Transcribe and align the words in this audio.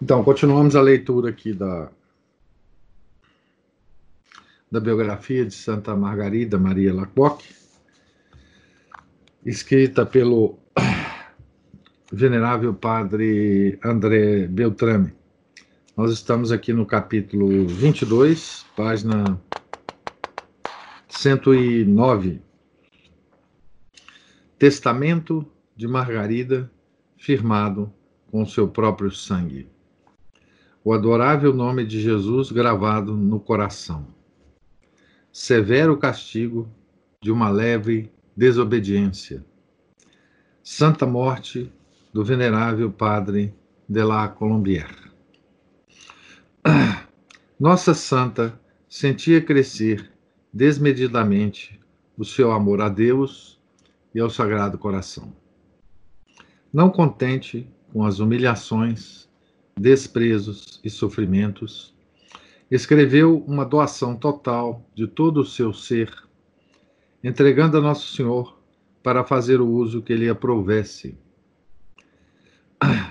Então, 0.00 0.22
continuamos 0.22 0.76
a 0.76 0.80
leitura 0.80 1.30
aqui 1.30 1.52
da, 1.52 1.90
da 4.70 4.78
biografia 4.78 5.44
de 5.44 5.52
Santa 5.52 5.96
Margarida 5.96 6.56
Maria 6.56 6.94
Lacroix, 6.94 7.42
escrita 9.44 10.06
pelo 10.06 10.56
venerável 12.12 12.72
padre 12.72 13.78
André 13.84 14.46
Beltrame. 14.46 15.12
Nós 15.96 16.12
estamos 16.12 16.52
aqui 16.52 16.72
no 16.72 16.86
capítulo 16.86 17.66
22, 17.66 18.66
página 18.76 19.40
109. 21.08 22.40
Testamento 24.56 25.44
de 25.76 25.88
Margarida, 25.88 26.70
firmado 27.16 27.92
com 28.30 28.44
seu 28.46 28.68
próprio 28.68 29.10
sangue. 29.10 29.68
O 30.84 30.92
adorável 30.92 31.52
nome 31.52 31.84
de 31.84 32.00
Jesus 32.00 32.50
gravado 32.50 33.14
no 33.14 33.40
coração. 33.40 34.06
Severo 35.32 35.96
castigo 35.96 36.68
de 37.20 37.30
uma 37.30 37.50
leve 37.50 38.10
desobediência. 38.36 39.44
Santa 40.62 41.06
morte 41.06 41.72
do 42.12 42.24
venerável 42.24 42.90
padre 42.90 43.54
de 43.88 44.02
la 44.04 44.28
Colombière. 44.28 45.10
Nossa 47.58 47.94
santa 47.94 48.58
sentia 48.88 49.40
crescer 49.40 50.10
desmedidamente 50.52 51.78
o 52.16 52.24
seu 52.24 52.52
amor 52.52 52.80
a 52.80 52.88
Deus 52.88 53.60
e 54.14 54.20
ao 54.20 54.30
Sagrado 54.30 54.78
Coração. 54.78 55.32
Não 56.72 56.90
contente 56.90 57.68
com 57.92 58.04
as 58.04 58.18
humilhações, 58.18 59.28
desprezos 59.76 60.80
e 60.84 60.90
sofrimentos, 60.90 61.94
escreveu 62.70 63.38
uma 63.46 63.64
doação 63.64 64.14
total 64.14 64.84
de 64.94 65.06
todo 65.06 65.40
o 65.40 65.46
seu 65.46 65.72
ser, 65.72 66.12
entregando 67.22 67.78
a 67.78 67.80
Nosso 67.80 68.14
Senhor 68.14 68.58
para 69.02 69.24
fazer 69.24 69.60
o 69.60 69.66
uso 69.66 70.02
que 70.02 70.14
lhe 70.14 70.28
aprovesse. 70.28 71.16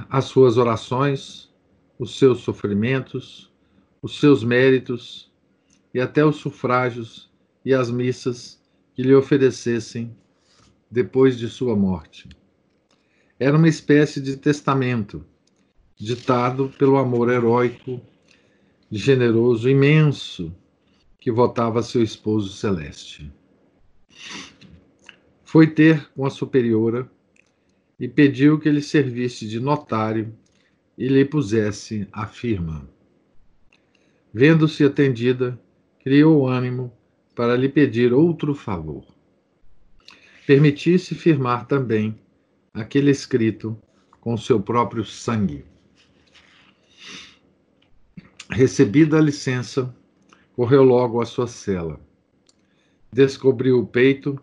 As 0.09 0.25
suas 0.25 0.58
orações, 0.58 1.53
os 1.97 2.17
seus 2.17 2.39
sofrimentos, 2.39 3.52
os 4.02 4.19
seus 4.19 4.44
méritos 4.44 5.31
e 5.94 6.00
até 6.00 6.23
os 6.23 6.38
sufrágios 6.38 7.30
e 7.66 7.73
as 7.73 7.89
missas 7.89 8.62
que 8.94 9.02
lhe 9.02 9.16
oferecessem 9.16 10.16
depois 10.89 11.38
de 11.38 11.50
sua 11.50 11.75
morte. 11.75 12.30
Era 13.39 13.55
uma 13.55 13.67
espécie 13.67 14.19
de 14.19 14.35
testamento, 14.35 15.23
ditado 15.95 16.73
pelo 16.77 16.97
amor 16.97 17.30
heróico, 17.30 18.02
generoso, 18.91 19.69
imenso, 19.69 20.52
que 21.19 21.31
votava 21.31 21.84
seu 21.84 22.01
esposo 22.01 22.51
celeste. 22.51 23.31
Foi 25.44 25.67
ter 25.67 26.09
com 26.16 26.25
a 26.25 26.31
superiora 26.31 27.07
e 28.00 28.07
pediu 28.07 28.59
que 28.59 28.72
lhe 28.72 28.81
servisse 28.81 29.47
de 29.47 29.59
notário 29.59 30.33
e 30.97 31.07
lhe 31.07 31.23
pusesse 31.23 32.07
a 32.12 32.25
firma. 32.25 32.89
Vendo-se 34.33 34.83
atendida, 34.83 35.59
criou 36.03 36.47
ânimo 36.47 36.91
para 37.35 37.56
lhe 37.56 37.69
pedir 37.69 38.13
outro 38.13 38.56
favor. 38.56 39.06
Permitisse 40.47 41.13
firmar 41.13 41.67
também 41.67 42.17
aquele 42.81 43.11
escrito 43.11 43.77
com 44.21 44.38
seu 44.38 44.61
próprio 44.61 45.03
sangue. 45.03 45.65
Recebida 48.49 49.17
a 49.17 49.21
licença, 49.21 49.93
correu 50.55 50.83
logo 50.83 51.21
à 51.21 51.25
sua 51.25 51.47
cela. 51.47 51.99
Descobriu 53.11 53.79
o 53.79 53.88
peito 53.88 54.39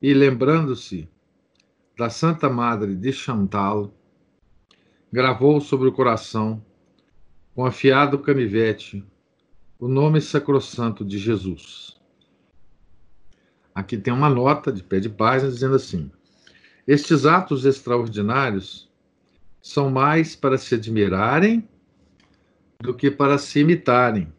e, 0.00 0.12
lembrando-se 0.12 1.08
da 1.96 2.10
Santa 2.10 2.50
Madre 2.50 2.96
de 2.96 3.12
Chantal, 3.12 3.94
gravou 5.12 5.60
sobre 5.60 5.88
o 5.88 5.92
coração, 5.92 6.64
com 7.54 7.64
afiado 7.64 8.18
canivete, 8.18 9.04
o 9.78 9.86
nome 9.86 10.20
sacrossanto 10.20 11.04
de 11.04 11.18
Jesus. 11.18 12.00
Aqui 13.74 13.96
tem 13.96 14.12
uma 14.12 14.28
nota 14.28 14.72
de 14.72 14.82
pé 14.82 15.00
de 15.00 15.08
página 15.08 15.50
dizendo 15.50 15.76
assim: 15.76 16.10
estes 16.86 17.26
atos 17.26 17.64
extraordinários 17.64 18.90
são 19.60 19.90
mais 19.90 20.34
para 20.34 20.58
se 20.58 20.74
admirarem 20.74 21.68
do 22.80 22.92
que 22.92 23.10
para 23.10 23.38
se 23.38 23.60
imitarem. 23.60 24.32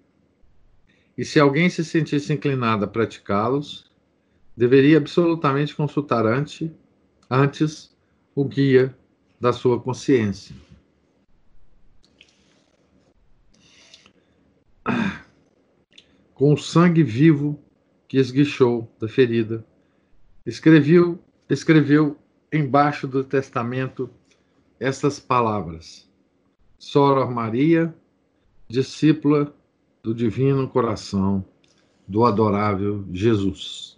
E 1.17 1.23
se 1.23 1.39
alguém 1.39 1.69
se 1.69 1.85
sentisse 1.85 2.33
inclinado 2.33 2.83
a 2.83 2.87
praticá-los, 2.87 3.89
deveria 4.57 4.97
absolutamente 4.97 5.75
consultar 5.75 6.25
antes, 6.25 6.69
antes 7.29 7.95
o 8.35 8.43
guia 8.43 8.95
da 9.39 9.53
sua 9.53 9.79
consciência. 9.79 10.55
Com 16.33 16.53
o 16.53 16.57
sangue 16.57 17.03
vivo 17.03 17.63
que 18.07 18.17
esguichou 18.17 18.91
da 18.99 19.07
ferida, 19.07 19.65
escreveu, 20.45 21.23
escreveu 21.49 22.17
embaixo 22.53 23.07
do 23.07 23.23
testamento 23.23 24.07
estas 24.79 25.19
palavras: 25.19 26.07
Soror 26.77 27.31
Maria, 27.31 27.93
discípula 28.69 29.53
do 30.03 30.13
Divino 30.13 30.67
Coração 30.67 31.43
do 32.07 32.23
Adorável 32.25 33.03
Jesus. 33.11 33.97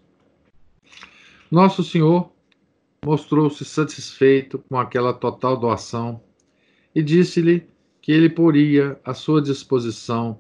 Nosso 1.51 1.83
Senhor 1.83 2.31
mostrou-se 3.03 3.63
satisfeito 3.65 4.59
com 4.69 4.79
aquela 4.79 5.13
total 5.13 5.57
doação 5.57 6.21
e 6.93 7.03
disse-lhe 7.03 7.67
que 8.01 8.11
ele 8.11 8.29
poria 8.29 8.99
à 9.03 9.13
sua 9.13 9.41
disposição 9.41 10.39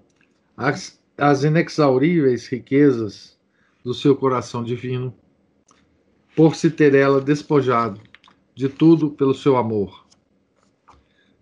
as, 0.55 0.99
as 1.17 1.43
inexauríveis 1.43 2.47
riquezas 2.47 3.37
do 3.83 3.93
seu 3.93 4.15
coração 4.15 4.63
divino 4.63 5.13
por 6.35 6.55
se 6.55 6.69
ter 6.69 6.93
ela 6.93 7.21
despojado 7.21 8.01
de 8.53 8.67
tudo 8.67 9.09
pelo 9.09 9.33
seu 9.33 9.55
amor. 9.55 10.05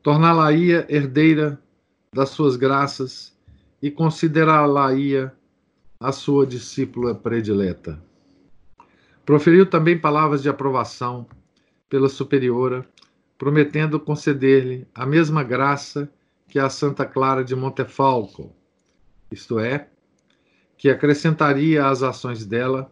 Torná-la-ia 0.01 0.85
herdeira 0.89 1.59
das 2.13 2.29
suas 2.29 2.55
graças 2.55 3.35
e 3.81 3.89
considerá-la-ia 3.89 5.33
a 5.99 6.11
sua 6.11 6.45
discípula 6.45 7.15
predileta. 7.15 8.01
Proferiu 9.25 9.65
também 9.65 9.97
palavras 9.97 10.43
de 10.43 10.49
aprovação 10.49 11.25
pela 11.89 12.09
superiora, 12.09 12.85
prometendo 13.37 13.99
conceder-lhe 13.99 14.85
a 14.93 15.05
mesma 15.05 15.43
graça 15.43 16.11
que 16.47 16.59
a 16.59 16.69
Santa 16.69 17.05
Clara 17.05 17.43
de 17.43 17.55
Montefalco, 17.55 18.53
isto 19.31 19.59
é, 19.59 19.87
que 20.77 20.89
acrescentaria 20.89 21.87
às 21.87 22.03
ações 22.03 22.45
dela 22.45 22.91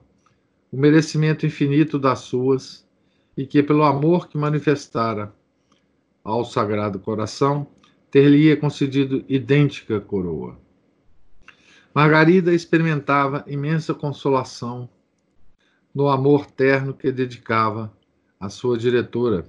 o 0.72 0.78
merecimento 0.78 1.46
infinito 1.46 2.00
das 2.00 2.20
suas, 2.20 2.88
e 3.36 3.46
que, 3.46 3.62
pelo 3.62 3.84
amor 3.84 4.28
que 4.28 4.38
manifestara 4.38 5.34
ao 6.24 6.46
Sagrado 6.46 7.00
Coração, 7.00 7.68
ter-lhe-ia 8.10 8.58
concedido 8.58 9.24
idêntica 9.28 10.00
coroa. 10.00 10.60
Margarida 11.94 12.54
experimentava 12.54 13.44
imensa 13.48 13.94
consolação 13.94 14.90
no 15.94 16.08
amor 16.08 16.46
terno 16.46 16.94
que 16.94 17.12
dedicava 17.12 17.92
à 18.40 18.50
sua 18.50 18.78
diretora, 18.78 19.46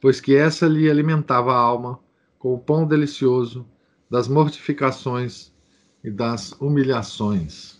pois 0.00 0.20
que 0.20 0.34
essa 0.34 0.66
lhe 0.66 0.90
alimentava 0.90 1.52
a 1.52 1.58
alma 1.58 1.98
com 2.38 2.54
o 2.54 2.58
pão 2.58 2.86
delicioso 2.86 3.66
das 4.08 4.28
mortificações 4.28 5.52
e 6.02 6.10
das 6.10 6.52
humilhações. 6.52 7.79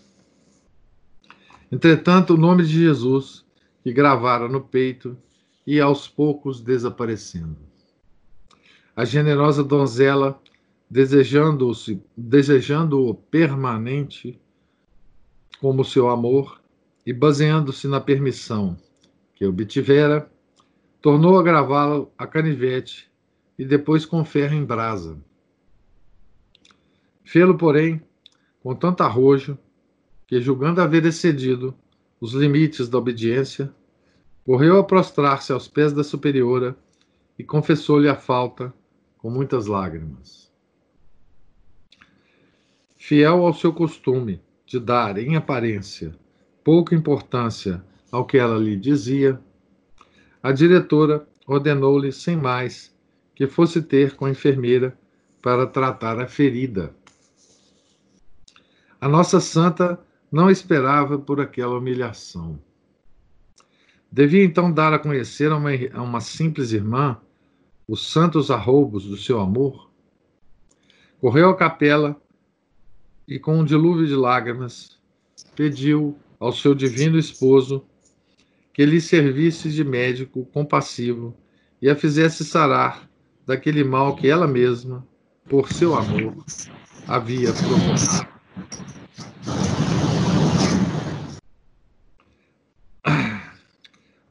Entretanto, 1.70 2.34
o 2.34 2.36
nome 2.36 2.64
de 2.64 2.72
Jesus, 2.72 3.46
que 3.82 3.92
gravara 3.92 4.48
no 4.48 4.60
peito, 4.60 5.16
ia 5.66 5.84
aos 5.84 6.08
poucos 6.08 6.60
desaparecendo. 6.60 7.56
a 8.96 9.04
generosa 9.04 9.62
donzela, 9.64 10.40
desejando-o 10.90 13.14
permanente 13.14 14.38
como 15.60 15.84
seu 15.84 16.10
amor 16.10 16.60
e 17.06 17.12
baseando-se 17.12 17.86
na 17.88 18.00
permissão 18.00 18.76
que 19.34 19.46
obtivera, 19.46 20.30
tornou 21.00 21.38
a 21.38 21.42
gravá-lo 21.42 22.12
a 22.18 22.26
canivete 22.26 23.10
e 23.58 23.64
depois 23.64 24.04
com 24.04 24.24
ferro 24.24 24.54
em 24.54 24.64
brasa. 24.64 25.18
Fê-lo, 27.24 27.56
porém, 27.56 28.02
com 28.62 28.74
tanto 28.74 29.02
arrojo, 29.02 29.56
que, 30.30 30.40
julgando 30.40 30.80
haver 30.80 31.04
excedido 31.04 31.74
os 32.20 32.34
limites 32.34 32.88
da 32.88 32.96
obediência, 32.98 33.74
correu 34.44 34.78
a 34.78 34.84
prostrar-se 34.84 35.52
aos 35.52 35.66
pés 35.66 35.92
da 35.92 36.04
superiora 36.04 36.76
e 37.36 37.42
confessou-lhe 37.42 38.08
a 38.08 38.14
falta 38.14 38.72
com 39.18 39.28
muitas 39.28 39.66
lágrimas. 39.66 40.48
Fiel 42.96 43.44
ao 43.44 43.52
seu 43.52 43.72
costume 43.72 44.40
de 44.64 44.78
dar, 44.78 45.18
em 45.18 45.34
aparência, 45.34 46.14
pouca 46.62 46.94
importância 46.94 47.82
ao 48.12 48.24
que 48.24 48.38
ela 48.38 48.56
lhe 48.56 48.76
dizia, 48.76 49.40
a 50.40 50.52
diretora 50.52 51.26
ordenou-lhe, 51.44 52.12
sem 52.12 52.36
mais, 52.36 52.94
que 53.34 53.48
fosse 53.48 53.82
ter 53.82 54.14
com 54.14 54.26
a 54.26 54.30
enfermeira 54.30 54.96
para 55.42 55.66
tratar 55.66 56.20
a 56.20 56.28
ferida. 56.28 56.94
A 59.00 59.08
nossa 59.08 59.40
santa 59.40 59.98
não 60.30 60.50
esperava 60.50 61.18
por 61.18 61.40
aquela 61.40 61.78
humilhação. 61.78 62.58
Devia 64.10 64.44
então 64.44 64.72
dar 64.72 64.92
a 64.92 64.98
conhecer 64.98 65.50
a 65.50 65.56
uma, 65.56 65.70
a 65.92 66.02
uma 66.02 66.20
simples 66.20 66.72
irmã 66.72 67.20
os 67.86 68.10
santos 68.10 68.50
arroubos 68.50 69.04
do 69.04 69.16
seu 69.16 69.40
amor? 69.40 69.90
Correu 71.20 71.50
à 71.50 71.56
capela 71.56 72.20
e, 73.26 73.38
com 73.38 73.58
um 73.58 73.64
dilúvio 73.64 74.06
de 74.06 74.14
lágrimas, 74.14 74.98
pediu 75.54 76.16
ao 76.38 76.52
seu 76.52 76.74
divino 76.74 77.18
esposo 77.18 77.84
que 78.72 78.84
lhe 78.86 79.00
servisse 79.00 79.70
de 79.70 79.84
médico 79.84 80.44
compassivo 80.46 81.36
e 81.82 81.90
a 81.90 81.96
fizesse 81.96 82.44
sarar 82.44 83.08
daquele 83.46 83.84
mal 83.84 84.16
que 84.16 84.28
ela 84.28 84.46
mesma, 84.46 85.06
por 85.48 85.72
seu 85.72 85.94
amor, 85.94 86.44
havia 87.06 87.52
provocado. 87.52 88.30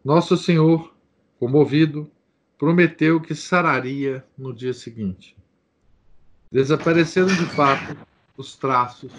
Nosso 0.03 0.37
Senhor, 0.37 0.95
comovido, 1.37 2.09
prometeu 2.57 3.19
que 3.19 3.35
sararia 3.35 4.25
no 4.37 4.53
dia 4.53 4.73
seguinte. 4.73 5.35
Desapareceram 6.49 7.27
de 7.27 7.45
fato 7.47 7.97
os 8.37 8.55
traços. 8.55 9.11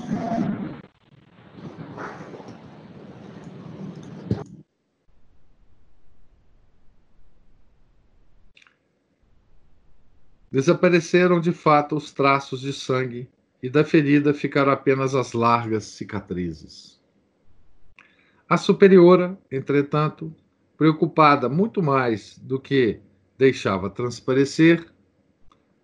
Desapareceram 10.50 11.40
de 11.40 11.52
fato 11.52 11.94
os 11.94 12.10
traços 12.10 12.62
de 12.62 12.72
sangue 12.72 13.28
e 13.62 13.68
da 13.68 13.84
ferida 13.84 14.32
ficaram 14.32 14.72
apenas 14.72 15.14
as 15.14 15.34
largas 15.34 15.84
cicatrizes. 15.84 16.98
A 18.48 18.56
superiora, 18.56 19.38
entretanto, 19.48 20.34
preocupada 20.80 21.46
muito 21.46 21.82
mais 21.82 22.38
do 22.38 22.58
que 22.58 23.00
deixava 23.36 23.90
transparecer, 23.90 24.90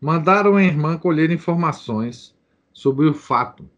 mandaram 0.01 0.57
a 0.57 0.65
irmã 0.65 0.97
colher 0.97 1.31
informações 1.31 2.35
sobre 2.73 3.07
o 3.07 3.13
fato, 3.13 3.69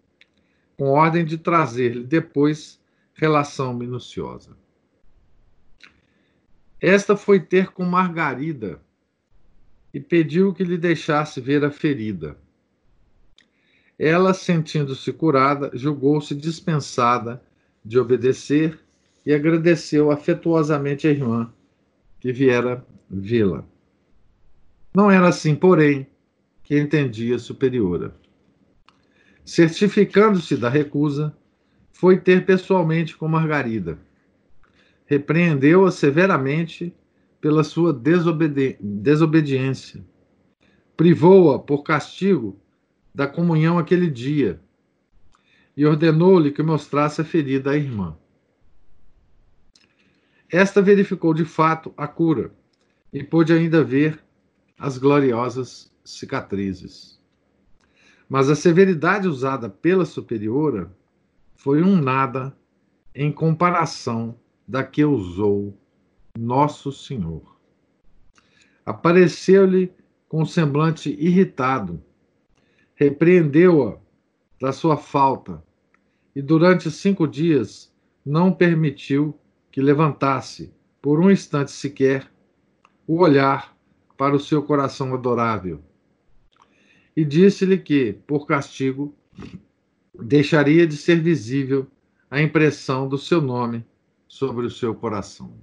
com 0.77 0.91
ordem 0.91 1.25
de 1.25 1.37
trazer-lhe 1.37 2.05
depois 2.05 2.81
relação 3.15 3.75
minuciosa. 3.75 4.57
Esta 6.81 7.17
foi 7.17 7.41
ter 7.41 7.73
com 7.73 7.85
Margarida 7.85 8.81
e 9.93 9.99
pediu 9.99 10.55
que 10.55 10.63
lhe 10.63 10.79
deixasse 10.79 11.41
ver 11.41 11.65
a 11.65 11.71
ferida. 11.73 12.39
Ela, 13.99 14.33
sentindo-se 14.33 15.13
curada, 15.13 15.73
julgou-se 15.75 16.33
dispensada 16.33 17.43
de 17.85 17.99
obedecer 17.99 18.79
e 19.29 19.35
agradeceu 19.35 20.11
afetuosamente 20.11 21.07
a 21.07 21.11
irmã 21.11 21.53
que 22.19 22.33
viera 22.33 22.83
vê-la. 23.11 23.63
Não 24.95 25.11
era 25.11 25.29
assim, 25.29 25.55
porém, 25.55 26.07
que 26.63 26.79
entendia 26.79 27.39
superiora. 27.39 28.17
Certificando-se 29.45 30.57
da 30.57 30.71
recusa, 30.71 31.37
foi 31.93 32.19
ter 32.19 32.47
pessoalmente 32.47 33.19
com 33.19 33.29
Margarida. 33.29 33.99
Repreendeu-a 35.05 35.91
severamente 35.91 36.95
pela 37.39 37.63
sua 37.63 37.93
desobedi 37.93 38.79
desobediência. 38.81 40.03
Privou-a 40.97 41.59
por 41.59 41.83
castigo 41.83 42.59
da 43.15 43.27
comunhão 43.27 43.79
aquele 43.79 44.09
dia 44.09 44.59
e 45.77 45.85
ordenou-lhe 45.85 46.51
que 46.51 46.63
mostrasse 46.63 47.21
a 47.21 47.25
ferida 47.25 47.73
à 47.73 47.77
irmã. 47.77 48.17
Esta 50.51 50.81
verificou 50.81 51.35
de 51.35 51.45
fato 51.45 51.93
a 51.97 52.09
cura 52.09 52.53
e 53.13 53.23
pôde 53.23 53.53
ainda 53.53 53.85
ver 53.85 54.23
as 54.79 54.97
gloriosas 54.97 55.93
cicatrizes. 56.03 57.21
Mas 58.29 58.49
a 58.49 58.55
severidade 58.55 59.29
usada 59.29 59.69
pela 59.69 60.07
superiora 60.07 60.91
foi 61.55 61.83
um 61.83 62.01
nada 62.01 62.57
em 63.15 63.31
comparação 63.31 64.39
da 64.67 64.83
que 64.83 65.05
usou 65.05 65.77
Nosso 66.39 66.93
Senhor. 66.93 67.59
Apareceu-lhe 68.87 69.93
com 70.29 70.43
um 70.43 70.47
semblante 70.47 71.11
irritado, 71.19 72.03
repreendeu-a 72.95 73.99
da 74.61 74.73
sua 74.73 74.97
falta 74.97 75.63
e 76.35 76.41
durante 76.41 76.91
cinco 76.91 77.27
dias 77.27 77.93
não 78.25 78.53
permitiu 78.53 79.39
que 79.71 79.81
levantasse, 79.81 80.73
por 81.01 81.21
um 81.21 81.31
instante 81.31 81.71
sequer, 81.71 82.31
o 83.07 83.21
olhar 83.21 83.77
para 84.17 84.35
o 84.35 84.41
seu 84.41 84.63
coração 84.63 85.15
adorável. 85.15 85.83
E 87.17 87.25
disse-lhe 87.25 87.79
que, 87.79 88.13
por 88.27 88.47
castigo, 88.47 89.15
deixaria 90.15 90.87
de 90.87 90.97
ser 90.97 91.21
visível 91.21 91.87
a 92.31 92.41
impressão 92.41 93.09
do 93.09 93.17
seu 93.17 93.41
nome 93.41 93.85
sobre 94.27 94.67
o 94.67 94.71
seu 94.71 94.95
coração. 94.95 95.55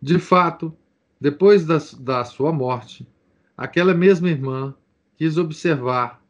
De 0.00 0.18
fato, 0.18 0.76
depois 1.20 1.64
da, 1.64 1.78
da 2.00 2.24
sua 2.24 2.52
morte, 2.52 3.08
aquela 3.56 3.94
mesma 3.94 4.28
irmã 4.28 4.74
quis 5.16 5.38
observar 5.38 6.22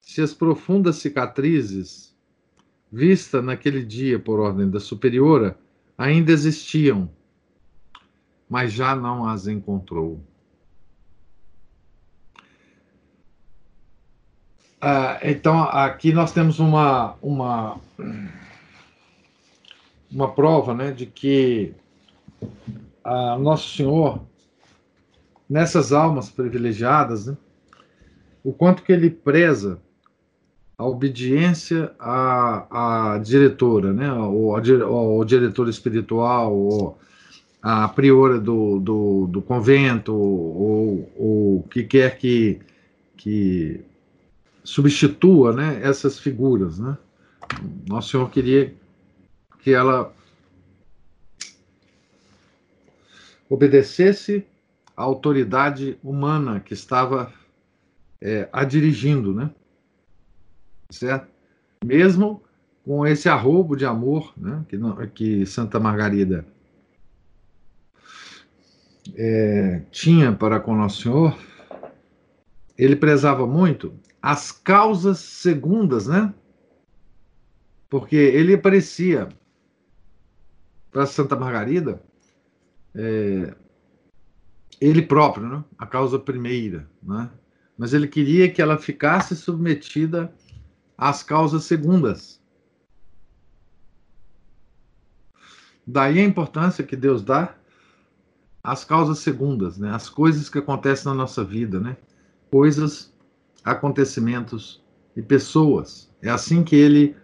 se 0.00 0.20
as 0.20 0.34
profundas 0.34 0.96
cicatrizes 0.96 2.11
vista 2.92 3.40
naquele 3.40 3.82
dia 3.82 4.18
por 4.18 4.38
ordem 4.38 4.68
da 4.68 4.78
superiora, 4.78 5.58
ainda 5.96 6.30
existiam, 6.30 7.10
mas 8.48 8.70
já 8.70 8.94
não 8.94 9.26
as 9.26 9.46
encontrou. 9.46 10.22
Ah, 14.78 15.18
então, 15.22 15.62
aqui 15.62 16.12
nós 16.12 16.32
temos 16.32 16.58
uma, 16.58 17.14
uma, 17.22 17.80
uma 20.10 20.34
prova 20.34 20.74
né, 20.74 20.90
de 20.90 21.06
que 21.06 21.72
ah, 23.02 23.38
Nosso 23.38 23.74
Senhor, 23.76 24.20
nessas 25.48 25.92
almas 25.92 26.28
privilegiadas, 26.28 27.26
né, 27.26 27.36
o 28.44 28.52
quanto 28.52 28.82
que 28.82 28.92
ele 28.92 29.08
preza 29.08 29.80
a 30.76 30.84
obediência 30.84 31.92
à, 31.98 33.14
à 33.14 33.18
diretora, 33.18 33.92
né? 33.92 34.12
ou 34.12 34.54
ao 34.54 35.24
diretor 35.24 35.68
espiritual, 35.68 36.56
ou 36.56 36.98
à 37.62 37.88
priora 37.88 38.40
do, 38.40 38.80
do, 38.80 39.26
do 39.28 39.42
convento, 39.42 40.14
ou 40.14 41.08
o 41.16 41.64
que 41.70 41.84
quer 41.84 42.18
que, 42.18 42.60
que 43.16 43.80
substitua 44.64 45.52
né? 45.52 45.80
essas 45.82 46.18
figuras. 46.18 46.78
Né? 46.78 46.96
Nosso 47.86 48.10
Senhor 48.10 48.30
queria 48.30 48.74
que 49.60 49.70
ela 49.72 50.12
obedecesse 53.48 54.44
à 54.96 55.02
autoridade 55.02 55.98
humana 56.02 56.58
que 56.58 56.72
estava 56.74 57.32
é, 58.20 58.48
a 58.52 58.64
dirigindo, 58.64 59.34
né? 59.34 59.50
Certo? 60.92 61.28
Mesmo 61.84 62.42
com 62.84 63.06
esse 63.06 63.28
arrobo 63.28 63.76
de 63.76 63.84
amor 63.84 64.32
né, 64.36 64.64
que, 64.68 64.78
que 65.14 65.46
Santa 65.46 65.78
Margarida 65.78 66.44
é, 69.14 69.82
tinha 69.90 70.32
para 70.32 70.60
com 70.60 70.76
Nosso 70.76 71.02
Senhor, 71.02 71.38
ele 72.76 72.96
prezava 72.96 73.46
muito 73.46 73.94
as 74.20 74.52
causas 74.52 75.18
segundas, 75.18 76.06
né? 76.06 76.32
Porque 77.90 78.16
ele 78.16 78.54
aparecia 78.54 79.28
para 80.90 81.06
Santa 81.06 81.34
Margarida 81.36 82.00
é, 82.94 83.54
ele 84.80 85.02
próprio, 85.02 85.48
né? 85.48 85.64
a 85.78 85.86
causa 85.86 86.18
primeira, 86.18 86.88
né? 87.02 87.30
mas 87.76 87.92
ele 87.94 88.06
queria 88.06 88.50
que 88.50 88.60
ela 88.60 88.78
ficasse 88.78 89.34
submetida 89.34 90.32
às 91.02 91.20
causas 91.24 91.64
segundas. 91.64 92.40
Daí 95.84 96.20
a 96.20 96.24
importância 96.24 96.84
que 96.84 96.94
Deus 96.94 97.22
dá 97.24 97.56
às 98.62 98.84
causas 98.84 99.18
segundas, 99.18 99.76
né? 99.76 99.90
As 99.90 100.08
coisas 100.08 100.48
que 100.48 100.58
acontecem 100.58 101.06
na 101.06 101.14
nossa 101.14 101.42
vida, 101.42 101.80
né? 101.80 101.96
Coisas, 102.52 103.12
acontecimentos 103.64 104.80
e 105.16 105.20
pessoas. 105.20 106.08
É 106.22 106.30
assim 106.30 106.62
que 106.62 106.76
ele 106.76 107.16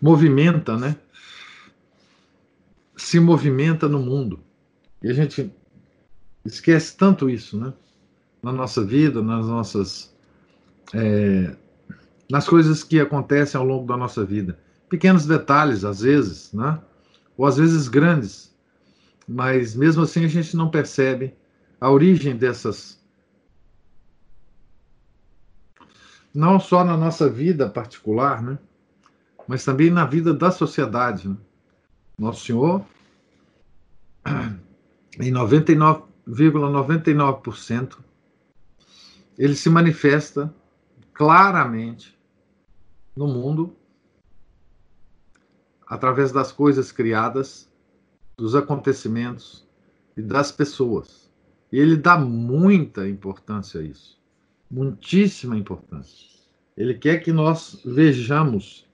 movimenta, 0.00 0.76
né? 0.76 0.96
Se 2.96 3.18
movimenta 3.18 3.88
no 3.88 3.98
mundo. 3.98 4.38
E 5.02 5.08
a 5.08 5.12
gente 5.12 5.52
esquece 6.44 6.96
tanto 6.96 7.28
isso, 7.28 7.58
né? 7.58 7.72
Na 8.40 8.52
nossa 8.52 8.84
vida, 8.84 9.20
nas 9.20 9.46
nossas. 9.46 10.14
É, 10.94 11.56
nas 12.30 12.48
coisas 12.48 12.82
que 12.82 13.00
acontecem 13.00 13.58
ao 13.60 13.66
longo 13.66 13.86
da 13.86 13.96
nossa 13.96 14.24
vida 14.24 14.58
pequenos 14.90 15.24
detalhes, 15.24 15.84
às 15.84 16.00
vezes, 16.00 16.52
né? 16.52 16.78
ou 17.38 17.46
às 17.46 17.56
vezes 17.56 17.86
grandes, 17.86 18.52
mas 19.26 19.74
mesmo 19.76 20.02
assim 20.02 20.24
a 20.24 20.28
gente 20.28 20.56
não 20.56 20.68
percebe 20.68 21.32
a 21.80 21.88
origem 21.88 22.36
dessas. 22.36 23.00
Não 26.34 26.60
só 26.60 26.84
na 26.84 26.96
nossa 26.96 27.30
vida 27.30 27.70
particular, 27.70 28.42
né? 28.42 28.58
mas 29.46 29.64
também 29.64 29.90
na 29.90 30.04
vida 30.04 30.34
da 30.34 30.50
sociedade. 30.50 31.28
Né? 31.28 31.36
Nosso 32.18 32.44
Senhor, 32.44 32.84
em 35.18 35.32
99,99%, 35.32 36.08
,99%, 36.28 37.98
ele 39.38 39.54
se 39.54 39.70
manifesta 39.70 40.52
claramente 41.20 42.18
no 43.14 43.26
mundo 43.28 43.76
através 45.86 46.32
das 46.32 46.50
coisas 46.50 46.90
criadas, 46.90 47.70
dos 48.38 48.54
acontecimentos 48.54 49.68
e 50.16 50.22
das 50.22 50.50
pessoas. 50.50 51.30
E 51.70 51.78
ele 51.78 51.98
dá 51.98 52.16
muita 52.16 53.06
importância 53.06 53.82
a 53.82 53.84
isso, 53.84 54.18
muitíssima 54.70 55.58
importância. 55.58 56.26
Ele 56.74 56.94
quer 56.94 57.18
que 57.18 57.34
nós 57.34 57.82
vejamos, 57.84 58.88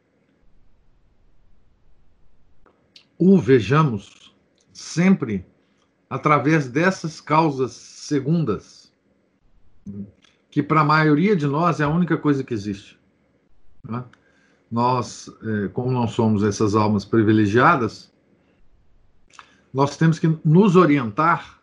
o 3.17 3.39
vejamos 3.39 4.35
sempre 4.73 5.47
através 6.11 6.67
dessas 6.67 7.21
causas 7.21 7.71
segundas, 7.71 8.93
que 10.57 10.63
para 10.63 10.81
a 10.81 10.85
maioria 10.85 11.37
de 11.37 11.47
nós 11.47 11.81
é 11.81 11.85
a 11.85 11.89
única 11.91 12.17
coisa 12.17 12.43
que 12.43 12.55
existe. 12.55 12.99
Né? 13.87 14.03
nós, 14.71 15.31
é, 15.43 15.69
como 15.69 15.93
não 15.93 16.09
somos 16.09 16.43
essas 16.43 16.75
almas 16.75 17.05
privilegiadas, 17.05 18.11
nós 19.71 19.99
temos 19.99 20.19
que 20.19 20.35
nos 20.43 20.75
orientar 20.75 21.61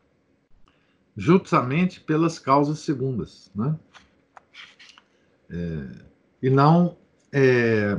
justamente 1.18 2.02
pelas 2.02 2.38
causas 2.38 2.82
segundas, 2.82 3.50
né? 3.56 3.76
É, 5.50 5.88
e 6.44 6.52
não 6.52 6.96
é, 7.32 7.98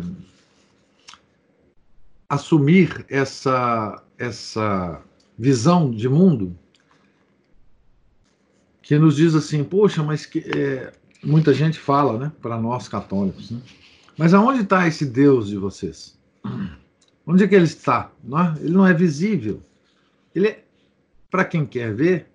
assumir 2.29 3.05
essa 3.09 4.01
essa 4.17 5.03
visão 5.37 5.91
de 5.91 6.09
mundo 6.09 6.57
que 8.85 8.99
nos 8.99 9.17
diz 9.17 9.35
assim, 9.35 9.65
poxa, 9.65 10.03
mas 10.03 10.27
que 10.27 10.41
é, 10.41 10.93
muita 11.23 11.55
gente 11.55 11.79
fala, 11.79 12.19
né, 12.19 12.33
para 12.41 12.61
nós 12.61 12.87
católicos, 12.87 13.51
né? 13.51 13.61
Mas 14.17 14.33
aonde 14.35 14.61
está 14.61 14.87
esse 14.87 15.07
Deus 15.07 15.49
de 15.49 15.57
vocês? 15.57 16.17
Onde 17.27 17.43
é 17.43 17.49
que 17.49 17.55
ele 17.55 17.65
está? 17.65 18.13
Não, 18.23 18.55
ele 18.57 18.71
não 18.71 18.87
é 18.87 18.93
visível. 18.93 19.61
Ele 20.35 20.49
é, 20.49 20.65
para 21.31 21.45
quem 21.45 21.65
quer 21.67 21.95
ver, 21.95 22.29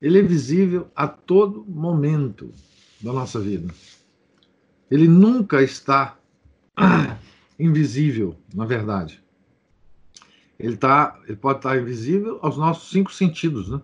ele 0.00 0.18
é 0.18 0.22
visível 0.22 0.88
a 0.94 1.08
todo 1.08 1.64
momento 1.66 2.52
da 3.00 3.12
nossa 3.12 3.40
vida. 3.40 3.72
Ele 4.90 5.08
nunca 5.08 5.62
está 5.62 6.16
invisível, 7.58 8.36
na 8.54 8.66
verdade. 8.66 9.24
Ele, 10.58 10.76
tá, 10.76 11.18
ele 11.26 11.36
pode 11.36 11.58
estar 11.58 11.80
invisível 11.80 12.38
aos 12.42 12.56
nossos 12.56 12.90
cinco 12.90 13.12
sentidos, 13.12 13.70
né? 13.70 13.80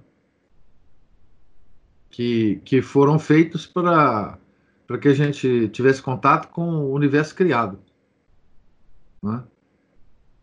Que, 2.10 2.60
que 2.64 2.82
foram 2.82 3.18
feitos 3.18 3.66
para 3.66 4.38
que 5.00 5.08
a 5.08 5.14
gente 5.14 5.68
tivesse 5.68 6.02
contato 6.02 6.48
com 6.48 6.68
o 6.68 6.92
universo 6.92 7.34
criado. 7.34 7.78
Né? 9.22 9.42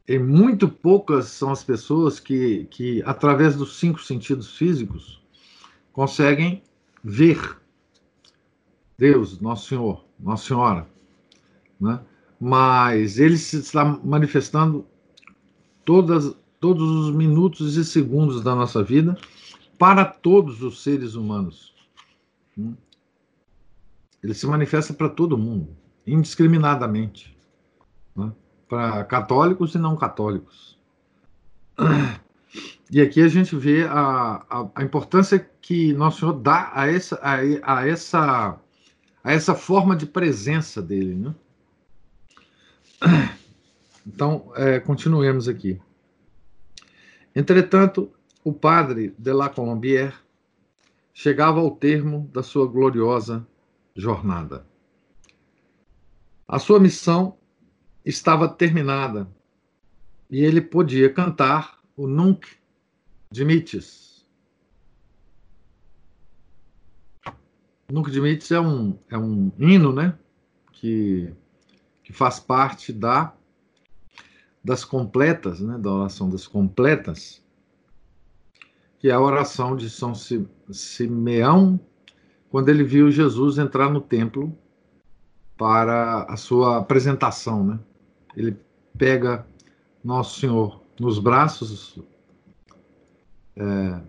E 0.07 0.17
muito 0.17 0.69
poucas 0.69 1.25
são 1.25 1.51
as 1.51 1.63
pessoas 1.63 2.19
que, 2.19 2.65
que, 2.71 3.03
através 3.05 3.57
dos 3.57 3.77
cinco 3.77 4.01
sentidos 4.01 4.55
físicos, 4.55 5.21
conseguem 5.91 6.63
ver 7.03 7.57
Deus, 8.97 9.39
Nosso 9.41 9.67
Senhor, 9.67 10.05
Nossa 10.17 10.47
Senhora. 10.47 10.87
Né? 11.79 11.99
Mas 12.39 13.19
ele 13.19 13.37
se 13.37 13.57
está 13.57 13.83
manifestando 13.83 14.85
todas, 15.83 16.35
todos 16.59 16.89
os 16.89 17.15
minutos 17.15 17.75
e 17.75 17.83
segundos 17.83 18.41
da 18.41 18.55
nossa 18.55 18.83
vida 18.83 19.17
para 19.77 20.05
todos 20.05 20.61
os 20.61 20.83
seres 20.83 21.15
humanos. 21.15 21.73
Né? 22.55 22.73
Ele 24.23 24.33
se 24.33 24.47
manifesta 24.47 24.93
para 24.93 25.09
todo 25.09 25.37
mundo, 25.37 25.75
indiscriminadamente, 26.05 27.37
né? 28.15 28.31
para 28.67 29.03
católicos 29.05 29.75
e 29.75 29.77
não 29.77 29.95
católicos. 29.95 30.77
E 32.89 33.01
aqui 33.01 33.21
a 33.21 33.27
gente 33.27 33.53
vê 33.53 33.83
a, 33.83 34.45
a, 34.49 34.69
a, 34.75 34.81
importância 34.81 35.37
que 35.61 35.91
Nosso 35.91 36.21
Senhor 36.21 36.33
dá 36.33 36.71
a 36.73 36.89
essa, 36.89 37.19
a, 37.21 37.35
a, 37.61 37.85
essa, 37.85 38.57
a 39.21 39.33
essa 39.33 39.53
forma 39.53 39.93
de 39.93 40.05
presença 40.05 40.81
dele. 40.81 41.13
Né? 41.13 41.35
Então, 44.07 44.53
é, 44.55 44.79
continuemos 44.79 45.49
aqui. 45.49 45.81
Entretanto, 47.35 48.09
o 48.47 48.53
padre 48.53 49.13
de 49.19 49.33
la 49.33 49.49
Colombière 49.49 50.13
chegava 51.13 51.59
ao 51.59 51.69
termo 51.69 52.29
da 52.31 52.41
sua 52.41 52.65
gloriosa 52.65 53.45
jornada. 53.93 54.65
A 56.47 56.57
sua 56.57 56.79
missão 56.79 57.37
estava 58.05 58.47
terminada 58.47 59.29
e 60.29 60.45
ele 60.45 60.61
podia 60.61 61.11
cantar 61.11 61.77
o 61.93 62.07
Nunc 62.07 62.47
Dimittis. 63.29 64.25
Nunc 67.91 68.09
Dimittis 68.09 68.51
é 68.51 68.61
um, 68.61 68.97
é 69.09 69.17
um 69.17 69.51
hino 69.59 69.91
né, 69.91 70.17
que, 70.71 71.33
que 72.01 72.13
faz 72.13 72.39
parte 72.39 72.93
da 72.93 73.33
das 74.63 74.85
completas, 74.85 75.59
né, 75.59 75.77
da 75.77 75.91
oração 75.91 76.29
das 76.29 76.45
completas, 76.45 77.41
que 78.99 79.09
é 79.09 79.11
a 79.11 79.19
oração 79.19 79.75
de 79.75 79.89
São 79.89 80.13
Simeão 80.71 81.79
quando 82.49 82.69
ele 82.69 82.83
viu 82.83 83.11
Jesus 83.11 83.57
entrar 83.57 83.89
no 83.89 84.01
templo 84.01 84.57
para 85.57 86.23
a 86.23 86.37
sua 86.37 86.77
apresentação, 86.77 87.63
né? 87.63 87.79
Ele 88.35 88.57
pega 88.97 89.45
Nosso 90.03 90.39
Senhor 90.39 90.81
nos 90.99 91.19
braços 91.19 91.99
é, 93.55 93.99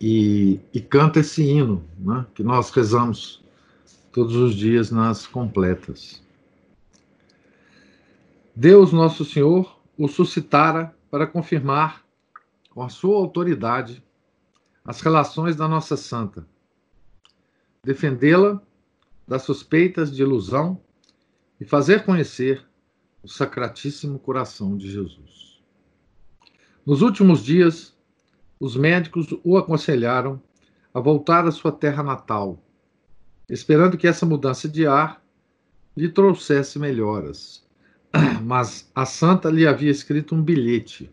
e, 0.00 0.60
e, 0.72 0.80
canta 0.80 1.20
esse 1.20 1.42
hino, 1.42 1.84
né? 1.98 2.26
Que 2.34 2.42
nós 2.42 2.70
rezamos 2.70 3.42
todos 4.12 4.34
os 4.36 4.54
dias 4.54 4.90
nas 4.90 5.26
completas. 5.26 6.22
Deus 8.54 8.92
Nosso 8.92 9.24
Senhor 9.24 9.80
o 9.96 10.08
suscitara 10.08 10.94
para 11.10 11.26
confirmar 11.26 12.03
com 12.74 12.82
a 12.82 12.88
sua 12.88 13.16
autoridade 13.16 14.02
as 14.84 15.00
relações 15.00 15.54
da 15.56 15.68
nossa 15.68 15.96
santa 15.96 16.46
defendê-la 17.84 18.60
das 19.28 19.42
suspeitas 19.42 20.14
de 20.14 20.22
ilusão 20.22 20.80
e 21.60 21.64
fazer 21.64 22.04
conhecer 22.04 22.64
o 23.22 23.28
sacratíssimo 23.28 24.18
coração 24.18 24.76
de 24.76 24.90
Jesus. 24.90 25.62
Nos 26.84 27.02
últimos 27.02 27.42
dias, 27.42 27.96
os 28.58 28.76
médicos 28.76 29.28
o 29.44 29.56
aconselharam 29.56 30.42
a 30.92 31.00
voltar 31.00 31.46
à 31.46 31.50
sua 31.50 31.72
terra 31.72 32.02
natal, 32.02 32.62
esperando 33.48 33.96
que 33.96 34.06
essa 34.06 34.26
mudança 34.26 34.68
de 34.68 34.86
ar 34.86 35.22
lhe 35.96 36.08
trouxesse 36.08 36.78
melhoras. 36.78 37.66
Mas 38.42 38.90
a 38.94 39.06
santa 39.06 39.50
lhe 39.50 39.66
havia 39.66 39.90
escrito 39.90 40.34
um 40.34 40.42
bilhete, 40.42 41.10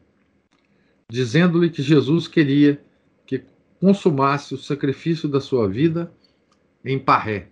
dizendo-lhe 1.12 1.70
que 1.70 1.84
Jesus 1.84 2.26
queria 2.26 2.82
que 3.26 3.44
consumasse 3.82 4.54
o 4.54 4.58
sacrifício 4.58 5.28
da 5.28 5.42
sua 5.42 5.68
vida 5.68 6.10
em 6.86 6.98
Parré. 6.98 7.50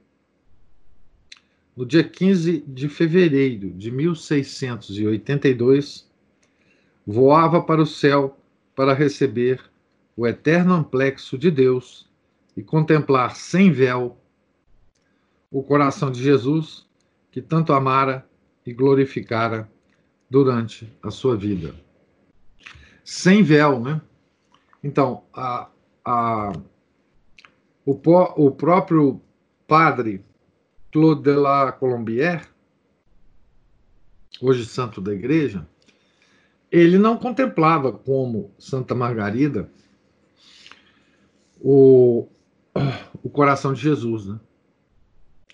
No 1.75 1.85
dia 1.85 2.05
15 2.05 2.63
de 2.65 2.87
fevereiro 2.87 3.71
de 3.71 3.91
1682, 3.91 6.09
voava 7.05 7.61
para 7.61 7.81
o 7.81 7.85
céu 7.85 8.39
para 8.73 8.93
receber 8.93 9.61
o 10.15 10.25
eterno 10.25 10.75
amplexo 10.75 11.37
de 11.37 11.51
Deus 11.51 12.09
e 12.55 12.63
contemplar 12.63 13.35
sem 13.35 13.73
véu 13.73 14.17
o 15.51 15.61
coração 15.61 16.09
de 16.09 16.23
Jesus 16.23 16.87
que 17.29 17.41
tanto 17.41 17.73
amara 17.73 18.25
e 18.65 18.71
glorificara 18.71 19.69
durante 20.29 20.89
a 21.03 21.11
sua 21.11 21.35
vida. 21.35 21.88
Sem 23.09 23.41
véu, 23.41 23.79
né? 23.79 23.99
Então, 24.83 25.23
a, 25.33 25.67
a, 26.05 26.53
o, 27.83 27.91
o 27.91 28.51
próprio 28.51 29.19
padre 29.67 30.23
Claude 30.91 31.23
de 31.23 31.33
la 31.33 31.71
Colombière, 31.71 32.47
hoje 34.39 34.63
santo 34.63 35.01
da 35.01 35.11
igreja, 35.11 35.67
ele 36.71 36.99
não 36.99 37.17
contemplava 37.17 37.91
como 37.91 38.53
Santa 38.59 38.93
Margarida 38.93 39.67
o, 41.59 42.27
o 43.23 43.29
coração 43.31 43.73
de 43.73 43.81
Jesus, 43.81 44.27
né? 44.27 44.39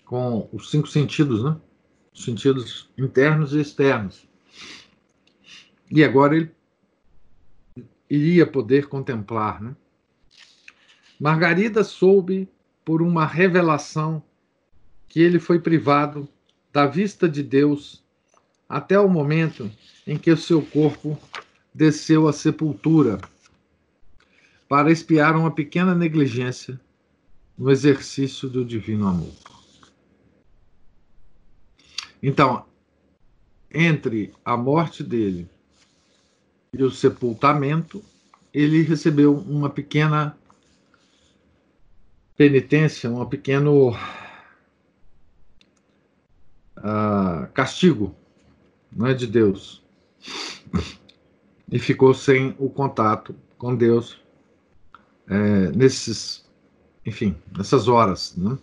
com 0.04 0.46
os 0.52 0.70
cinco 0.70 0.88
sentidos, 0.88 1.42
né? 1.42 1.56
Os 2.12 2.22
sentidos 2.22 2.90
internos 2.98 3.54
e 3.54 3.60
externos. 3.60 4.28
E 5.90 6.04
agora 6.04 6.36
ele 6.36 6.54
iria 8.08 8.46
poder 8.46 8.88
contemplar, 8.88 9.62
né? 9.62 9.76
Margarida 11.18 11.82
soube 11.82 12.48
por 12.84 13.02
uma 13.02 13.26
revelação 13.26 14.22
que 15.08 15.20
ele 15.20 15.38
foi 15.38 15.58
privado 15.58 16.28
da 16.72 16.86
vista 16.86 17.28
de 17.28 17.42
Deus 17.42 18.04
até 18.68 18.98
o 18.98 19.08
momento 19.08 19.70
em 20.06 20.18
que 20.18 20.30
o 20.30 20.36
seu 20.36 20.60
corpo 20.60 21.18
desceu 21.74 22.28
à 22.28 22.32
sepultura 22.32 23.18
para 24.68 24.90
espiar 24.90 25.36
uma 25.36 25.50
pequena 25.50 25.94
negligência 25.94 26.78
no 27.56 27.70
exercício 27.70 28.48
do 28.48 28.64
divino 28.64 29.06
amor. 29.06 29.32
Então, 32.22 32.66
entre 33.72 34.32
a 34.44 34.56
morte 34.56 35.02
dele 35.02 35.48
e 36.76 36.82
o 36.82 36.90
sepultamento, 36.90 38.02
ele 38.52 38.82
recebeu 38.82 39.34
uma 39.34 39.70
pequena 39.70 40.36
penitência, 42.36 43.10
um 43.10 43.24
pequeno 43.24 43.90
uh, 46.78 47.50
castigo 47.54 48.14
não 48.92 49.06
é 49.06 49.14
de 49.14 49.26
Deus 49.26 49.82
e 51.70 51.78
ficou 51.78 52.14
sem 52.14 52.54
o 52.58 52.70
contato 52.70 53.34
com 53.58 53.74
Deus 53.74 54.18
é, 55.28 55.70
nesses, 55.72 56.48
enfim, 57.04 57.36
nessas 57.56 57.88
horas. 57.88 58.36
Né? 58.36 58.56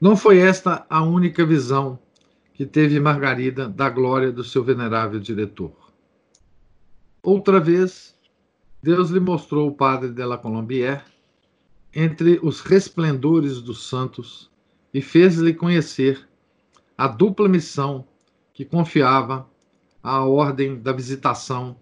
Não 0.00 0.16
foi 0.16 0.38
esta 0.38 0.86
a 0.88 1.02
única 1.02 1.44
visão 1.44 1.98
que 2.54 2.64
teve 2.64 3.00
Margarida 3.00 3.68
da 3.68 3.90
glória 3.90 4.30
do 4.30 4.44
seu 4.44 4.62
venerável 4.62 5.18
diretor. 5.18 5.81
Outra 7.22 7.60
vez, 7.60 8.18
Deus 8.82 9.10
lhe 9.10 9.20
mostrou 9.20 9.68
o 9.68 9.74
padre 9.74 10.10
de 10.10 10.24
la 10.24 10.36
Colombière 10.36 11.04
entre 11.94 12.40
os 12.42 12.60
resplendores 12.60 13.62
dos 13.62 13.86
santos 13.86 14.50
e 14.92 15.00
fez-lhe 15.00 15.54
conhecer 15.54 16.28
a 16.98 17.06
dupla 17.06 17.48
missão 17.48 18.04
que 18.52 18.64
confiava 18.64 19.48
à 20.02 20.24
ordem 20.24 20.76
da 20.76 20.92
visitação 20.92 21.76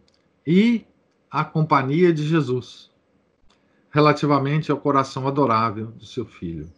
e 0.46 0.84
à 1.30 1.42
companhia 1.42 2.12
de 2.12 2.28
Jesus, 2.28 2.90
relativamente 3.90 4.70
ao 4.70 4.76
coração 4.76 5.26
adorável 5.26 5.86
de 5.92 6.06
seu 6.06 6.26
filho. 6.26 6.70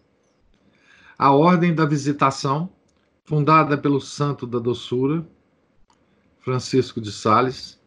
A 1.18 1.33
ordem 1.33 1.75
da 1.75 1.85
visitação, 1.85 2.70
fundada 3.25 3.77
pelo 3.77 4.01
santo 4.01 4.46
da 4.46 4.61
doçura, 4.61 5.27
Francisco 6.38 7.01
de 7.01 7.11
Sales, 7.11 7.82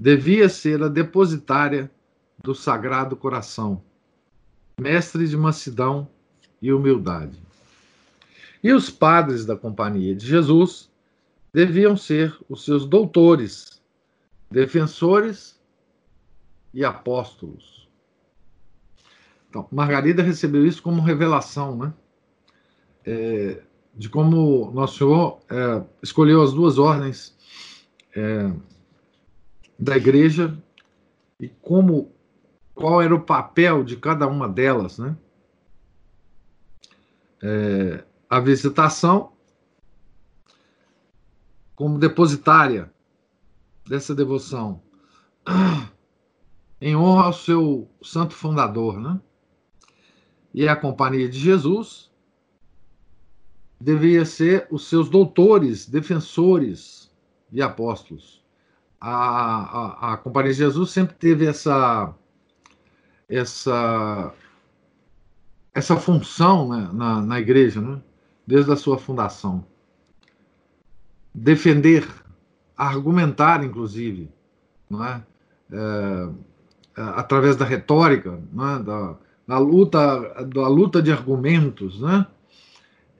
devia 0.00 0.48
ser 0.48 0.82
a 0.82 0.88
depositária 0.88 1.90
do 2.42 2.54
Sagrado 2.54 3.16
Coração, 3.16 3.82
mestre 4.78 5.26
de 5.26 5.36
mansidão 5.36 6.08
e 6.60 6.72
humildade. 6.72 7.38
E 8.62 8.72
os 8.72 8.90
padres 8.90 9.46
da 9.46 9.56
Companhia 9.56 10.14
de 10.14 10.26
Jesus 10.26 10.90
deviam 11.52 11.96
ser 11.96 12.36
os 12.48 12.64
seus 12.64 12.84
doutores, 12.84 13.80
defensores 14.50 15.58
e 16.74 16.84
apóstolos. 16.84 17.88
Então, 19.48 19.66
Margarida 19.72 20.22
recebeu 20.22 20.66
isso 20.66 20.82
como 20.82 21.00
revelação, 21.00 21.76
né? 21.76 21.94
É, 23.04 23.62
de 23.94 24.10
como 24.10 24.70
Nosso 24.72 24.98
Senhor 24.98 25.40
é, 25.48 25.82
escolheu 26.02 26.42
as 26.42 26.52
duas 26.52 26.76
ordens 26.76 27.34
é, 28.14 28.52
da 29.78 29.96
igreja 29.96 30.56
e 31.40 31.48
como 31.48 32.12
qual 32.74 33.00
era 33.00 33.14
o 33.14 33.22
papel 33.22 33.84
de 33.84 33.96
cada 33.96 34.26
uma 34.26 34.48
delas, 34.48 34.98
né? 34.98 35.16
É, 37.42 38.04
a 38.28 38.40
visitação 38.40 39.32
como 41.74 41.98
depositária 41.98 42.90
dessa 43.86 44.14
devoção 44.14 44.82
em 46.80 46.96
honra 46.96 47.24
ao 47.24 47.32
seu 47.32 47.88
santo 48.02 48.34
fundador, 48.34 48.98
né? 49.00 49.20
E 50.52 50.66
a 50.66 50.74
companhia 50.74 51.28
de 51.28 51.38
Jesus 51.38 52.10
devia 53.78 54.24
ser 54.24 54.66
os 54.70 54.88
seus 54.88 55.10
doutores, 55.10 55.86
defensores 55.86 57.10
e 57.52 57.60
apóstolos. 57.60 58.42
A, 59.00 59.10
a, 59.10 60.12
a 60.12 60.16
companhia 60.16 60.52
de 60.52 60.58
Jesus 60.58 60.90
sempre 60.90 61.14
teve 61.16 61.46
essa 61.46 62.14
essa 63.28 64.32
essa 65.76 65.94
função 65.96 66.68
né, 66.70 66.88
na, 66.90 67.20
na 67.20 67.38
igreja, 67.38 67.82
né? 67.82 68.00
desde 68.46 68.72
a 68.72 68.76
sua 68.76 68.96
fundação. 68.96 69.62
Defender, 71.34 72.08
argumentar, 72.74 73.62
inclusive, 73.62 74.30
é? 74.90 75.20
É, 75.70 76.28
é 76.96 77.02
através 77.16 77.56
da 77.56 77.66
retórica, 77.66 78.40
é? 78.40 78.82
da, 78.82 79.16
da, 79.46 79.58
luta, 79.58 80.44
da 80.44 80.66
luta 80.66 81.02
de 81.02 81.12
argumentos, 81.12 82.00
né? 82.00 82.26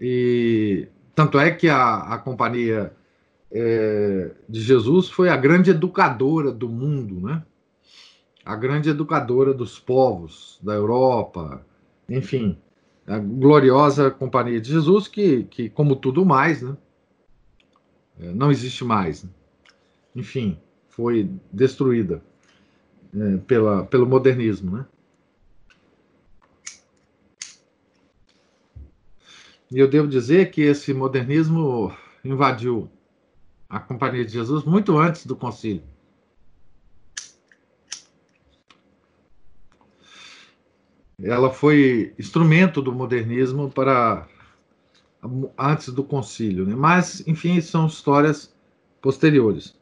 E 0.00 0.88
tanto 1.14 1.38
é 1.38 1.50
que 1.50 1.68
a, 1.68 2.14
a 2.14 2.18
companhia 2.18 2.95
é, 3.58 4.32
de 4.46 4.60
Jesus 4.60 5.08
foi 5.08 5.30
a 5.30 5.36
grande 5.36 5.70
educadora 5.70 6.52
do 6.52 6.68
mundo, 6.68 7.26
né? 7.26 7.42
A 8.44 8.54
grande 8.54 8.90
educadora 8.90 9.54
dos 9.54 9.78
povos 9.78 10.60
da 10.62 10.74
Europa, 10.74 11.64
enfim, 12.06 12.58
a 13.06 13.18
gloriosa 13.18 14.10
Companhia 14.10 14.60
de 14.60 14.70
Jesus, 14.70 15.08
que, 15.08 15.44
que 15.44 15.70
como 15.70 15.96
tudo 15.96 16.24
mais, 16.24 16.60
né, 16.60 16.76
é, 18.20 18.30
não 18.32 18.50
existe 18.50 18.84
mais. 18.84 19.24
Né? 19.24 19.30
Enfim, 20.14 20.58
foi 20.88 21.30
destruída 21.50 22.22
é, 23.16 23.38
pela, 23.38 23.84
pelo 23.86 24.06
modernismo. 24.06 24.76
Né? 24.76 24.86
E 29.70 29.78
eu 29.78 29.88
devo 29.88 30.06
dizer 30.06 30.50
que 30.50 30.60
esse 30.60 30.92
modernismo 30.92 31.92
invadiu 32.22 32.90
a 33.68 33.80
Companhia 33.80 34.24
de 34.24 34.32
Jesus 34.32 34.64
muito 34.64 34.96
antes 34.98 35.26
do 35.26 35.36
concílio. 35.36 35.82
ela 41.22 41.50
foi 41.50 42.14
instrumento 42.18 42.82
do 42.82 42.92
modernismo 42.92 43.70
para 43.70 44.26
antes 45.58 45.88
do 45.88 46.04
concílio, 46.04 46.66
né? 46.66 46.74
mas 46.74 47.26
enfim 47.26 47.60
são 47.60 47.86
histórias 47.86 48.54
posteriores. 49.00 49.74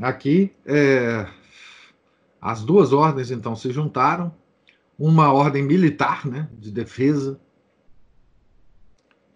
aqui 0.00 0.52
é, 0.66 1.26
as 2.40 2.62
duas 2.62 2.92
ordens 2.92 3.30
então 3.30 3.56
se 3.56 3.70
juntaram, 3.72 4.34
uma 4.98 5.32
ordem 5.32 5.62
militar, 5.62 6.26
né, 6.26 6.48
de 6.58 6.72
defesa, 6.72 7.40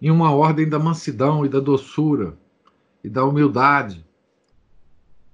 e 0.03 0.11
uma 0.11 0.33
ordem 0.35 0.69
da 0.69 0.81
mansidão 0.81 1.47
e 1.47 1.49
da 1.49 1.61
doçura 1.61 2.37
e 3.05 3.09
da 3.09 3.25
humildade, 3.25 4.05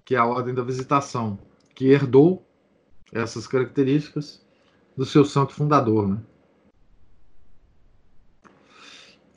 que 0.04 0.14
é 0.14 0.18
a 0.18 0.26
ordem 0.26 0.54
da 0.54 0.62
visitação, 0.62 1.38
que 1.74 1.87
herdou 1.87 2.46
essas 3.11 3.46
características 3.46 4.46
do 4.94 5.07
seu 5.07 5.24
santo 5.24 5.54
fundador, 5.54 6.07
né? 6.07 6.22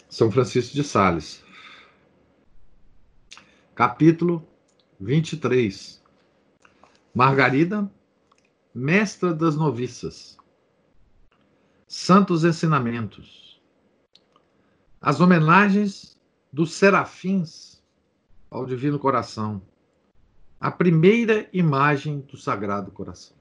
São 0.09 0.29
Francisco 0.29 0.75
de 0.75 0.83
Sales. 0.83 1.41
Capítulo 3.73 4.45
23. 4.99 6.03
Margarida, 7.15 7.89
mestra 8.75 9.33
das 9.33 9.55
noviças. 9.55 10.37
Santos 11.87 12.43
ensinamentos. 12.43 13.40
As 15.01 15.19
homenagens 15.19 16.15
dos 16.53 16.73
serafins 16.73 17.81
ao 18.51 18.65
Divino 18.65 18.99
Coração. 18.99 19.61
A 20.59 20.69
primeira 20.69 21.49
imagem 21.53 22.19
do 22.19 22.37
Sagrado 22.37 22.91
Coração. 22.91 23.35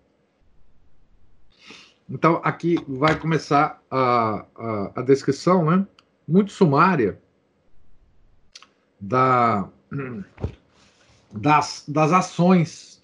Então, 2.09 2.41
aqui 2.43 2.77
vai 2.89 3.19
começar 3.19 3.83
a, 3.91 4.47
a, 4.57 4.93
a 4.97 5.03
descrição, 5.03 5.65
né? 5.71 5.87
muito 6.27 6.51
sumária 6.51 7.21
da, 8.99 9.69
das, 11.31 11.85
das 11.87 12.13
ações 12.13 13.03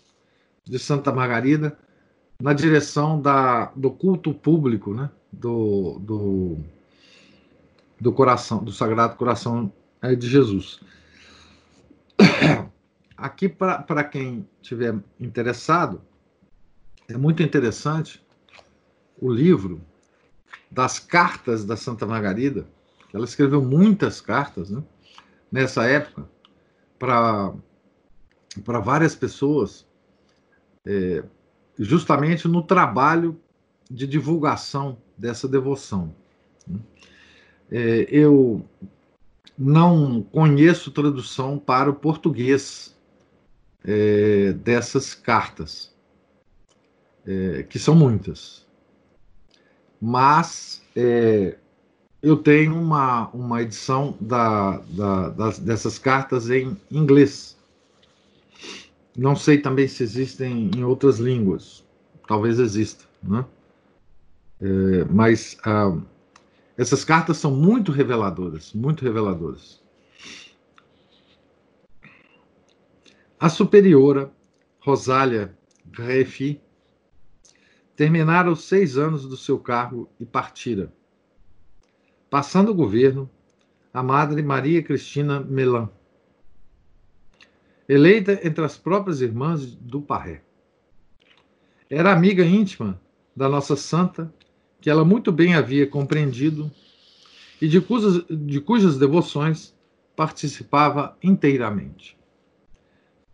de 0.64 0.78
Santa 0.78 1.12
Margarida 1.12 1.78
na 2.40 2.52
direção 2.52 3.20
da, 3.20 3.66
do 3.76 3.90
culto 3.90 4.32
público, 4.32 4.94
né? 4.94 5.10
do, 5.30 5.98
do, 6.00 6.58
do 8.00 8.12
coração, 8.12 8.62
do 8.62 8.72
Sagrado 8.72 9.16
Coração 9.16 9.72
é, 10.02 10.14
de 10.14 10.28
Jesus. 10.28 10.80
Aqui, 13.16 13.48
para 13.48 14.04
quem 14.04 14.46
tiver 14.60 14.94
interessado, 15.18 16.02
é 17.08 17.16
muito 17.16 17.42
interessante 17.42 18.22
o 19.20 19.30
livro 19.30 19.80
das 20.70 20.98
cartas 20.98 21.64
da 21.64 21.76
Santa 21.76 22.06
Margarida, 22.06 22.66
ela 23.14 23.24
escreveu 23.24 23.62
muitas 23.62 24.20
cartas 24.20 24.70
né, 24.70 24.82
nessa 25.50 25.86
época 25.86 26.28
para 26.98 27.54
várias 28.80 29.14
pessoas, 29.14 29.86
é, 30.84 31.24
justamente 31.78 32.46
no 32.48 32.62
trabalho 32.62 33.40
de 33.90 34.06
divulgação 34.06 34.98
dessa 35.16 35.48
devoção. 35.48 36.14
Né. 36.66 36.78
É, 37.70 38.06
eu 38.10 38.64
não 39.58 40.22
conheço 40.22 40.90
tradução 40.90 41.58
para 41.58 41.90
o 41.90 41.94
português 41.94 42.94
é, 43.84 44.52
dessas 44.52 45.14
cartas, 45.14 45.92
é, 47.26 47.62
que 47.62 47.78
são 47.78 47.94
muitas. 47.94 48.66
Mas 50.00 50.82
é, 50.94 51.56
eu 52.22 52.36
tenho 52.36 52.74
uma, 52.74 53.28
uma 53.28 53.62
edição 53.62 54.16
da, 54.20 54.78
da, 54.90 55.28
das, 55.30 55.58
dessas 55.58 55.98
cartas 55.98 56.50
em 56.50 56.76
inglês. 56.90 57.56
Não 59.16 59.34
sei 59.34 59.58
também 59.58 59.88
se 59.88 60.02
existem 60.02 60.70
em 60.76 60.84
outras 60.84 61.18
línguas. 61.18 61.84
Talvez 62.28 62.58
exista, 62.58 63.04
né? 63.22 63.44
É, 64.60 65.04
mas 65.10 65.56
ah, 65.64 65.96
essas 66.76 67.04
cartas 67.04 67.38
são 67.38 67.50
muito 67.50 67.92
reveladoras, 67.92 68.72
muito 68.72 69.04
reveladoras. 69.04 69.82
A 73.38 73.48
superiora 73.48 74.32
Rosália 74.80 75.56
Grefi 75.86 76.60
terminara 77.94 78.50
os 78.50 78.64
seis 78.64 78.96
anos 78.96 79.26
do 79.26 79.36
seu 79.36 79.58
cargo 79.58 80.10
e 80.20 80.24
partira 80.26 80.92
Passando 82.28 82.70
o 82.70 82.74
governo, 82.74 83.30
a 83.94 84.02
Madre 84.02 84.42
Maria 84.42 84.82
Cristina 84.82 85.40
Melan, 85.40 85.88
eleita 87.88 88.40
entre 88.46 88.64
as 88.64 88.76
próprias 88.76 89.20
irmãs 89.20 89.64
do 89.76 90.02
Parré. 90.02 90.42
Era 91.88 92.12
amiga 92.12 92.44
íntima 92.44 93.00
da 93.34 93.48
nossa 93.48 93.76
santa, 93.76 94.34
que 94.86 94.90
ela 94.90 95.04
muito 95.04 95.32
bem 95.32 95.56
havia 95.56 95.84
compreendido 95.84 96.70
e 97.60 97.66
de 97.66 97.80
cujas, 97.80 98.24
de 98.30 98.60
cujas 98.60 98.96
devoções 98.96 99.74
participava 100.14 101.18
inteiramente. 101.20 102.16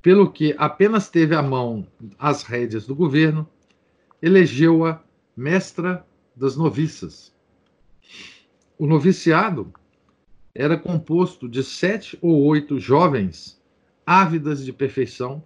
Pelo 0.00 0.32
que 0.32 0.54
apenas 0.56 1.10
teve 1.10 1.34
à 1.34 1.42
mão 1.42 1.86
as 2.18 2.42
rédeas 2.42 2.86
do 2.86 2.94
governo, 2.94 3.46
elegeu-a 4.22 5.04
mestra 5.36 6.06
das 6.34 6.56
noviças 6.56 7.30
o 8.78 8.86
noviciado 8.86 9.70
era 10.54 10.78
composto 10.78 11.46
de 11.46 11.62
sete 11.62 12.18
ou 12.22 12.44
oito 12.46 12.78
jovens 12.78 13.62
ávidas 14.06 14.64
de 14.64 14.72
perfeição 14.72 15.44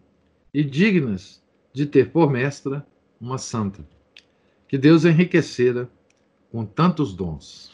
e 0.55 0.63
dignas 0.63 1.43
de 1.73 1.85
ter 1.85 2.13
por 2.13 2.31
mestra 2.31 2.87
uma 3.21 3.39
santa, 3.39 3.85
que 4.69 4.77
Deus 4.77 5.05
enriquecera 5.05 5.91
com 6.51 6.65
tantos 6.65 7.15
dons. 7.15 7.71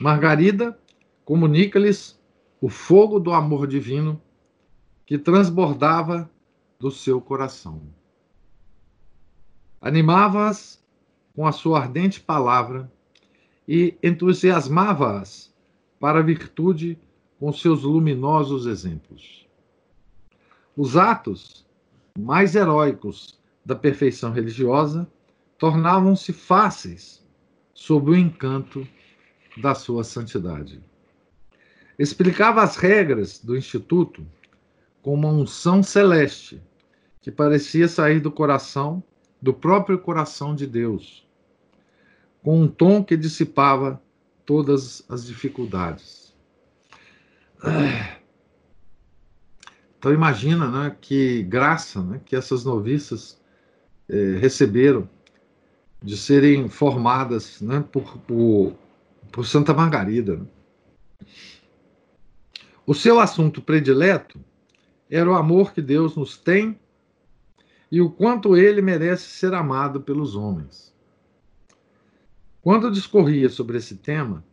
Margarida 0.00 0.78
comunica-lhes 1.24 2.18
o 2.60 2.68
fogo 2.68 3.18
do 3.18 3.32
amor 3.32 3.66
divino 3.66 4.20
que 5.06 5.18
transbordava 5.18 6.30
do 6.78 6.90
seu 6.90 7.20
coração. 7.20 7.82
Animava-as 9.80 10.82
com 11.34 11.46
a 11.46 11.52
sua 11.52 11.80
ardente 11.80 12.20
palavra 12.20 12.90
e 13.66 13.96
entusiasmava-as 14.02 15.54
para 15.98 16.18
a 16.18 16.22
virtude 16.22 16.98
com 17.38 17.52
seus 17.52 17.82
luminosos 17.82 18.66
exemplos. 18.66 19.46
Os 20.76 20.96
atos 20.96 21.66
mais 22.18 22.54
heróicos 22.54 23.38
da 23.64 23.74
perfeição 23.74 24.32
religiosa 24.32 25.10
tornavam-se 25.60 26.32
fáceis 26.32 27.22
sob 27.74 28.12
o 28.12 28.16
encanto 28.16 28.88
da 29.58 29.74
sua 29.74 30.02
santidade. 30.02 30.82
Explicava 31.98 32.62
as 32.62 32.76
regras 32.76 33.38
do 33.38 33.54
instituto 33.54 34.26
com 35.02 35.12
uma 35.12 35.28
unção 35.28 35.82
celeste 35.82 36.62
que 37.20 37.30
parecia 37.30 37.86
sair 37.88 38.20
do 38.20 38.32
coração, 38.32 39.04
do 39.40 39.52
próprio 39.52 39.98
coração 39.98 40.54
de 40.54 40.66
Deus, 40.66 41.28
com 42.42 42.62
um 42.62 42.66
tom 42.66 43.04
que 43.04 43.14
dissipava 43.14 44.02
todas 44.46 45.04
as 45.10 45.26
dificuldades. 45.26 46.34
Então 49.98 50.14
imagina, 50.14 50.70
né, 50.70 50.96
que 50.98 51.42
graça, 51.42 52.02
né, 52.02 52.22
que 52.24 52.34
essas 52.34 52.64
noviças 52.64 53.38
eh, 54.08 54.38
receberam 54.40 55.06
de 56.02 56.16
serem 56.16 56.68
formadas, 56.68 57.60
né, 57.60 57.84
por, 57.92 58.18
por, 58.18 58.74
por 59.30 59.46
Santa 59.46 59.74
Margarida. 59.74 60.36
Né? 60.36 60.46
O 62.86 62.94
seu 62.94 63.20
assunto 63.20 63.60
predileto 63.60 64.40
era 65.10 65.30
o 65.30 65.34
amor 65.34 65.72
que 65.72 65.82
Deus 65.82 66.16
nos 66.16 66.38
tem 66.38 66.78
e 67.90 68.00
o 68.00 68.10
quanto 68.10 68.56
ele 68.56 68.80
merece 68.80 69.28
ser 69.28 69.52
amado 69.52 70.00
pelos 70.00 70.36
homens. 70.36 70.94
Quando 72.62 72.90
discorria 72.90 73.48
sobre 73.48 73.78
esse 73.78 73.96
tema, 73.96 74.44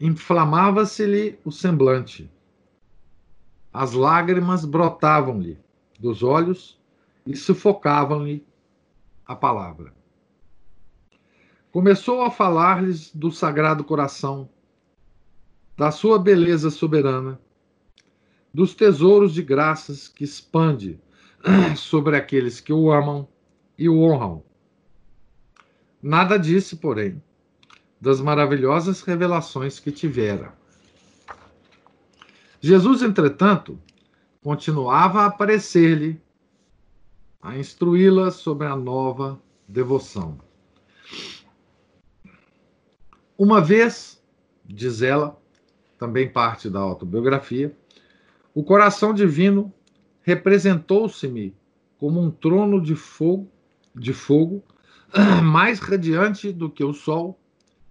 inflamava-se-lhe 0.00 1.38
o 1.44 1.50
semblante. 1.50 2.30
As 3.72 3.92
lágrimas 3.92 4.64
brotavam-lhe 4.64 5.58
dos 5.98 6.22
olhos 6.22 6.78
e 7.26 7.34
sufocavam-lhe 7.36 8.46
a 9.26 9.34
palavra. 9.34 9.95
Começou 11.76 12.22
a 12.22 12.30
falar-lhes 12.30 13.14
do 13.14 13.30
Sagrado 13.30 13.84
Coração, 13.84 14.48
da 15.76 15.90
sua 15.90 16.18
beleza 16.18 16.70
soberana, 16.70 17.38
dos 18.50 18.74
tesouros 18.74 19.34
de 19.34 19.42
graças 19.42 20.08
que 20.08 20.24
expande 20.24 20.98
sobre 21.76 22.16
aqueles 22.16 22.60
que 22.60 22.72
o 22.72 22.90
amam 22.90 23.28
e 23.76 23.90
o 23.90 24.00
honram 24.00 24.42
Nada 26.02 26.38
disse, 26.38 26.76
porém, 26.76 27.22
das 28.00 28.22
maravilhosas 28.22 29.02
revelações 29.02 29.78
que 29.78 29.92
tivera. 29.92 30.54
Jesus, 32.58 33.02
entretanto, 33.02 33.78
continuava 34.42 35.20
a 35.20 35.26
aparecer-lhe 35.26 36.18
a 37.42 37.58
instruí-la 37.58 38.30
sobre 38.30 38.66
a 38.66 38.74
nova 38.74 39.38
devoção. 39.68 40.45
Uma 43.38 43.60
vez, 43.60 44.22
diz 44.64 45.02
ela, 45.02 45.38
também 45.98 46.28
parte 46.30 46.70
da 46.70 46.80
autobiografia, 46.80 47.76
o 48.54 48.64
coração 48.64 49.12
divino 49.12 49.72
representou-se-me 50.22 51.54
como 51.98 52.20
um 52.20 52.30
trono 52.30 52.80
de 52.80 52.94
fogo, 52.94 53.50
de 53.94 54.14
fogo, 54.14 54.64
mais 55.44 55.78
radiante 55.78 56.50
do 56.50 56.70
que 56.70 56.82
o 56.82 56.94
sol 56.94 57.38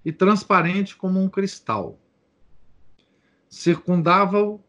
e 0.04 0.12
transparente 0.12 0.96
como 0.96 1.20
um 1.20 1.30
cristal. 1.30 2.00
Circundava-o 3.48 4.60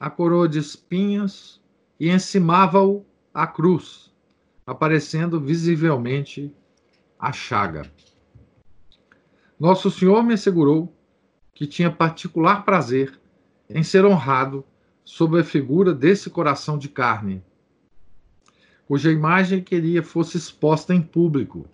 a 0.00 0.08
coroa 0.08 0.48
de 0.48 0.58
espinhos 0.58 1.62
e 2.00 2.10
encimava-o 2.10 3.04
a 3.32 3.46
cruz, 3.46 4.10
aparecendo 4.66 5.38
visivelmente 5.38 6.50
a 7.18 7.30
chaga. 7.30 7.90
Nosso 9.58 9.90
Senhor 9.90 10.22
me 10.22 10.34
assegurou 10.34 10.94
que 11.54 11.66
tinha 11.66 11.90
particular 11.90 12.64
prazer 12.64 13.18
em 13.70 13.82
ser 13.82 14.04
honrado 14.04 14.64
sob 15.04 15.38
a 15.38 15.44
figura 15.44 15.94
desse 15.94 16.28
coração 16.28 16.76
de 16.76 16.88
carne, 16.88 17.42
cuja 18.86 19.12
imagem 19.12 19.62
queria 19.62 20.02
fosse 20.02 20.36
exposta 20.36 20.94
em 20.94 21.00
público, 21.00 21.66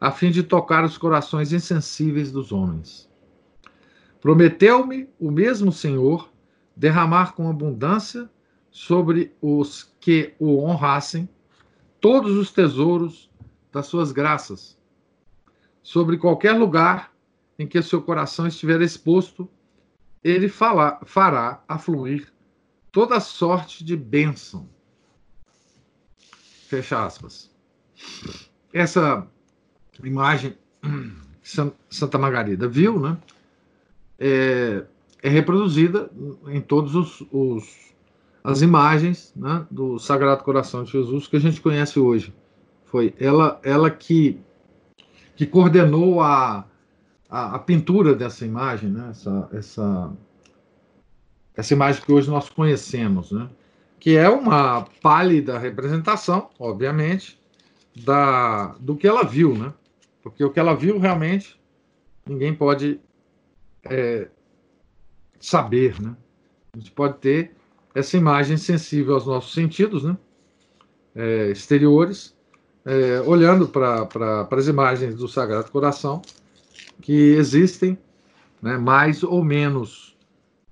a 0.00 0.10
fim 0.10 0.30
de 0.30 0.42
tocar 0.42 0.84
os 0.84 0.98
corações 0.98 1.52
insensíveis 1.52 2.32
dos 2.32 2.50
homens. 2.50 3.08
Prometeu-me 4.20 5.08
o 5.18 5.30
mesmo 5.30 5.70
Senhor 5.70 6.30
derramar 6.76 7.34
com 7.34 7.48
abundância 7.48 8.28
sobre 8.70 9.32
os 9.40 9.94
que 10.00 10.34
o 10.38 10.58
honrassem 10.58 11.28
todos 12.00 12.32
os 12.36 12.50
tesouros 12.50 13.30
das 13.72 13.86
suas 13.86 14.12
graças, 14.12 14.78
sobre 15.84 16.16
qualquer 16.16 16.52
lugar 16.52 17.12
em 17.56 17.68
que 17.68 17.80
seu 17.80 18.02
coração 18.02 18.48
estiver 18.48 18.80
exposto, 18.80 19.48
ele 20.24 20.48
fala, 20.48 20.98
fará 21.04 21.62
afluir 21.68 22.32
toda 22.90 23.20
sorte 23.20 23.84
de 23.84 23.96
bênção. 23.96 24.68
Fecha 26.66 27.04
aspas. 27.04 27.48
Essa 28.72 29.28
imagem 30.02 30.56
Santa 31.90 32.18
Margarida 32.18 32.66
viu, 32.66 32.98
né? 32.98 33.16
É, 34.18 34.84
é 35.22 35.28
reproduzida 35.28 36.10
em 36.48 36.60
todos 36.60 36.94
os, 36.94 37.20
os 37.30 37.84
as 38.44 38.60
imagens 38.60 39.32
né, 39.34 39.66
do 39.70 39.98
Sagrado 39.98 40.44
Coração 40.44 40.84
de 40.84 40.92
Jesus 40.92 41.26
que 41.26 41.36
a 41.36 41.40
gente 41.40 41.62
conhece 41.62 41.98
hoje. 41.98 42.34
Foi 42.84 43.14
ela, 43.18 43.58
ela 43.62 43.90
que, 43.90 44.38
que 45.36 45.46
coordenou 45.46 46.20
a, 46.20 46.64
a, 47.28 47.56
a 47.56 47.58
pintura 47.58 48.14
dessa 48.14 48.44
imagem, 48.44 48.90
né, 48.90 49.08
essa, 49.10 49.48
essa, 49.52 50.12
essa 51.56 51.74
imagem 51.74 52.02
que 52.02 52.12
hoje 52.12 52.30
nós 52.30 52.48
conhecemos, 52.48 53.32
né, 53.32 53.48
que 53.98 54.16
é 54.16 54.28
uma 54.28 54.86
pálida 55.00 55.58
representação, 55.58 56.50
obviamente, 56.58 57.40
da, 58.04 58.74
do 58.80 58.96
que 58.96 59.06
ela 59.06 59.24
viu, 59.24 59.56
né? 59.56 59.72
Porque 60.22 60.44
o 60.44 60.50
que 60.50 60.58
ela 60.58 60.74
viu 60.74 60.98
realmente 60.98 61.58
ninguém 62.26 62.54
pode 62.54 63.00
é, 63.84 64.28
saber, 65.38 66.00
né? 66.00 66.16
A 66.72 66.78
gente 66.78 66.90
pode 66.90 67.18
ter 67.18 67.54
essa 67.94 68.16
imagem 68.16 68.56
sensível 68.56 69.14
aos 69.14 69.26
nossos 69.26 69.52
sentidos, 69.52 70.04
né? 70.04 70.16
É, 71.14 71.50
exteriores, 71.50 72.33
é, 72.84 73.20
olhando 73.22 73.68
para 73.68 74.48
as 74.50 74.68
imagens 74.68 75.14
do 75.14 75.26
Sagrado 75.26 75.70
Coração, 75.70 76.20
que 77.00 77.12
existem, 77.12 77.98
né, 78.60 78.76
mais 78.76 79.22
ou 79.22 79.42
menos 79.44 80.16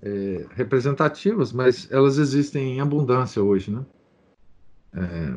é, 0.03 0.47
representativas, 0.55 1.53
mas 1.53 1.91
elas 1.91 2.19
existem 2.19 2.77
em 2.77 2.81
abundância 2.81 3.43
hoje, 3.43 3.71
né? 3.71 3.85
É, 4.95 5.35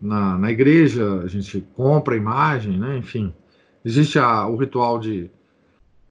na, 0.00 0.38
na 0.38 0.50
igreja 0.50 1.22
a 1.22 1.26
gente 1.26 1.60
compra 1.74 2.14
a 2.14 2.16
imagem, 2.16 2.78
né? 2.78 2.96
Enfim, 2.96 3.34
existe 3.84 4.18
a, 4.18 4.46
o 4.46 4.56
ritual 4.56 4.98
de 4.98 5.30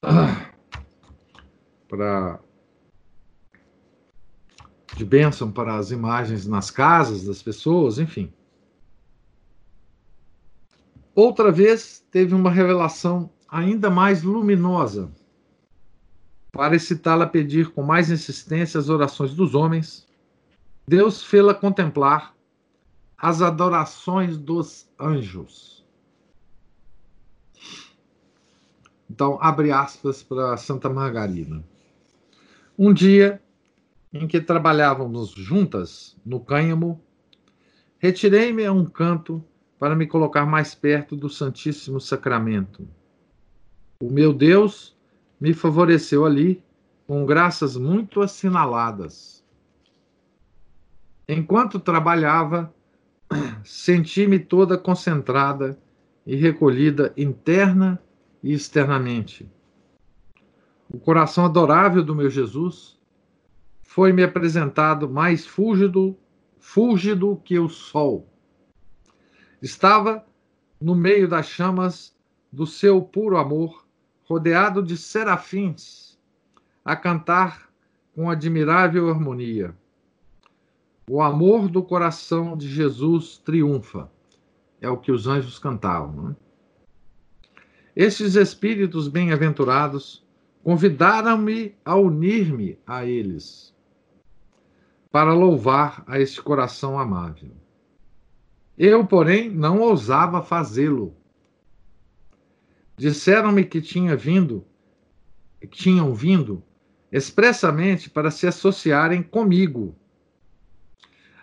para 1.88 2.39
de 4.99 5.05
bênção 5.05 5.49
para 5.49 5.77
as 5.77 5.91
imagens 5.91 6.45
nas 6.45 6.69
casas 6.69 7.23
das 7.23 7.41
pessoas, 7.41 7.97
enfim. 7.97 8.29
Outra 11.15 11.53
vez 11.53 12.05
teve 12.12 12.35
uma 12.35 12.51
revelação 12.51 13.31
ainda 13.47 13.89
mais 13.89 14.23
luminosa 14.23 15.09
para 16.51 16.75
excitá-la 16.75 17.23
a 17.23 17.29
pedir 17.29 17.71
com 17.71 17.81
mais 17.81 18.12
insistência 18.12 18.77
as 18.77 18.89
orações 18.89 19.33
dos 19.33 19.55
homens. 19.55 20.05
Deus 20.85 21.23
fê-la 21.23 21.53
contemplar 21.53 22.35
as 23.17 23.41
adorações 23.41 24.38
dos 24.38 24.89
anjos. 24.99 25.88
Então, 29.09 29.38
abre 29.41 29.71
aspas 29.71 30.21
para 30.21 30.57
Santa 30.57 30.89
Margarida. 30.89 31.63
Um 32.77 32.93
dia, 32.93 33.41
em 34.13 34.28
que 34.28 34.41
trabalhávamos 34.41 35.32
juntas 35.32 36.17
no 36.26 36.39
cânhamo, 36.39 37.02
retirei-me 38.00 38.65
a 38.65 38.74
um 38.74 38.86
canto 38.86 39.43
para 39.78 39.95
me 39.95 40.08
colocar 40.08 40.45
mais 40.45 40.74
perto 40.74 41.15
do 41.15 41.30
Santíssimo 41.30 42.02
Sacramento. 42.02 42.88
O 44.02 44.10
meu 44.10 44.34
Deus 44.34 44.98
me 45.39 45.54
favoreceu 45.54 46.26
ali 46.26 46.63
com 47.08 47.26
graças 47.26 47.78
muito 47.78 48.22
assinaladas. 48.22 49.43
Enquanto 51.28 51.80
trabalhava, 51.80 52.74
senti-me 53.63 54.39
toda 54.39 54.78
concentrada 54.78 55.80
e 56.26 56.36
recolhida 56.36 57.13
interna 57.15 58.02
e 58.43 58.54
externamente. 58.54 59.50
O 60.91 61.00
coração 61.00 61.45
adorável 61.45 62.04
do 62.04 62.15
meu 62.15 62.30
Jesus 62.30 62.98
foi-me 63.89 64.21
apresentado 64.21 65.10
mais 65.10 65.47
fúlgido, 65.47 66.15
fúlgido 66.60 67.41
que 67.43 67.58
o 67.58 67.67
sol. 67.67 68.30
Estava 69.63 70.23
no 70.80 70.93
meio 70.93 71.28
das 71.28 71.47
chamas 71.47 72.15
do 72.52 72.67
seu 72.67 73.02
puro 73.02 73.36
amor, 73.36 73.88
rodeado 74.25 74.84
de 74.84 74.95
serafins, 74.95 76.19
a 76.86 76.95
cantar 76.95 77.67
com 78.13 78.30
admirável 78.30 79.10
harmonia. 79.10 79.75
O 81.10 81.19
amor 81.19 81.67
do 81.67 81.82
coração 81.82 82.56
de 82.56 82.67
Jesus 82.67 83.39
triunfa. 83.39 84.08
É 84.80 84.88
o 84.88 84.97
que 84.97 85.12
os 85.12 85.25
anjos 85.25 85.58
cantavam. 85.58 86.30
Né? 86.30 86.36
Estes 87.95 88.36
espíritos 88.36 89.08
bem-aventurados 89.08 90.23
convidaram-me 90.63 91.75
a 91.84 91.95
unir-me 91.95 92.78
a 92.86 93.04
eles 93.04 93.73
para 95.12 95.34
louvar 95.34 96.04
a 96.08 96.19
este 96.19 96.41
coração 96.41 97.00
amável. 97.00 97.52
Eu, 98.78 99.06
porém, 99.06 99.50
não 99.50 99.80
ousava 99.82 100.41
fazê-lo. 100.41 101.15
Disseram-me 102.95 103.65
que 103.65 103.82
tinha 103.82 104.15
vindo, 104.15 104.65
tinham 105.72 106.13
vindo 106.13 106.63
expressamente 107.12 108.10
para 108.10 108.30
se 108.30 108.45
associarem 108.45 109.24
comigo, 109.24 109.95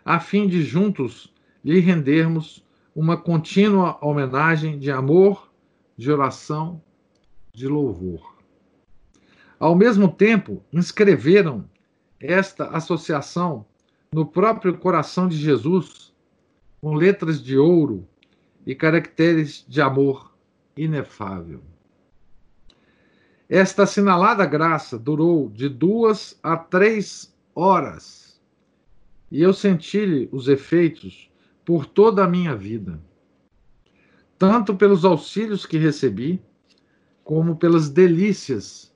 a 0.04 0.20
fim 0.20 0.46
de 0.46 0.62
juntos 0.62 1.34
lhe 1.64 1.80
rendermos 1.80 2.64
uma 2.94 3.16
contínua 3.16 3.98
homenagem 4.00 4.78
de 4.78 4.90
amor, 4.90 5.52
de 5.96 6.12
oração, 6.12 6.80
de 7.52 7.66
louvor. 7.66 8.36
Ao 9.58 9.74
mesmo 9.74 10.08
tempo, 10.08 10.62
inscreveram 10.72 11.68
esta 12.26 12.68
associação 12.68 13.64
no 14.12 14.26
próprio 14.26 14.76
coração 14.78 15.28
de 15.28 15.36
Jesus, 15.36 16.14
com 16.80 16.94
letras 16.94 17.42
de 17.42 17.56
ouro 17.56 18.06
e 18.66 18.74
caracteres 18.74 19.64
de 19.68 19.80
amor 19.80 20.34
inefável. 20.76 21.60
Esta 23.48 23.84
assinalada 23.84 24.44
graça 24.44 24.98
durou 24.98 25.48
de 25.48 25.68
duas 25.68 26.38
a 26.42 26.56
três 26.56 27.34
horas, 27.54 28.40
e 29.30 29.40
eu 29.40 29.52
senti-lhe 29.52 30.28
os 30.32 30.48
efeitos 30.48 31.30
por 31.64 31.86
toda 31.86 32.24
a 32.24 32.28
minha 32.28 32.54
vida, 32.56 33.00
tanto 34.38 34.74
pelos 34.74 35.04
auxílios 35.04 35.64
que 35.64 35.78
recebi, 35.78 36.42
como 37.24 37.56
pelas 37.56 37.88
delícias 37.88 38.94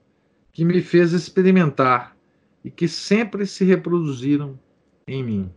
que 0.52 0.64
me 0.64 0.80
fez 0.80 1.12
experimentar 1.12 2.16
e 2.64 2.70
que 2.70 2.86
sempre 2.86 3.46
se 3.46 3.64
reproduziram 3.64 4.58
em 5.06 5.24
mim. 5.24 5.52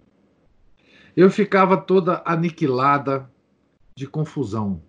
eu 1.15 1.29
ficava 1.29 1.77
toda 1.77 2.23
aniquilada 2.25 3.29
de 3.95 4.07
confusão. 4.07 4.81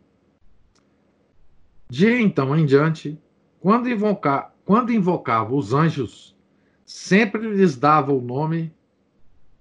De 1.91 2.09
então 2.09 2.57
em 2.57 2.65
diante, 2.65 3.21
quando, 3.61 3.91
invocar, 3.91 4.55
quando 4.65 4.93
invocava 4.93 5.55
os 5.55 5.75
anjos, 5.75 6.35
sempre 6.85 7.47
lhes 7.55 7.77
dava 7.77 8.13
o 8.13 8.23
nome 8.23 8.75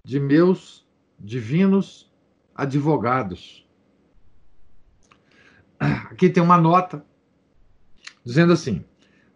de 0.06 0.20
meus 0.20 0.88
divinos 1.20 2.12
advogados. 2.56 3.68
Aqui 5.80 6.30
tem 6.30 6.42
uma 6.42 6.58
nota 6.58 7.06
dizendo 8.24 8.54
assim: 8.54 8.86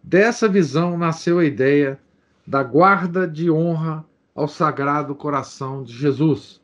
dessa 0.02 0.48
visão 0.48 0.96
nasceu 0.96 1.38
a 1.38 1.44
ideia 1.44 2.00
da 2.48 2.62
guarda 2.62 3.28
de 3.28 3.50
honra 3.50 4.06
ao 4.34 4.48
Sagrado 4.48 5.14
Coração 5.14 5.82
de 5.82 5.92
Jesus, 5.92 6.62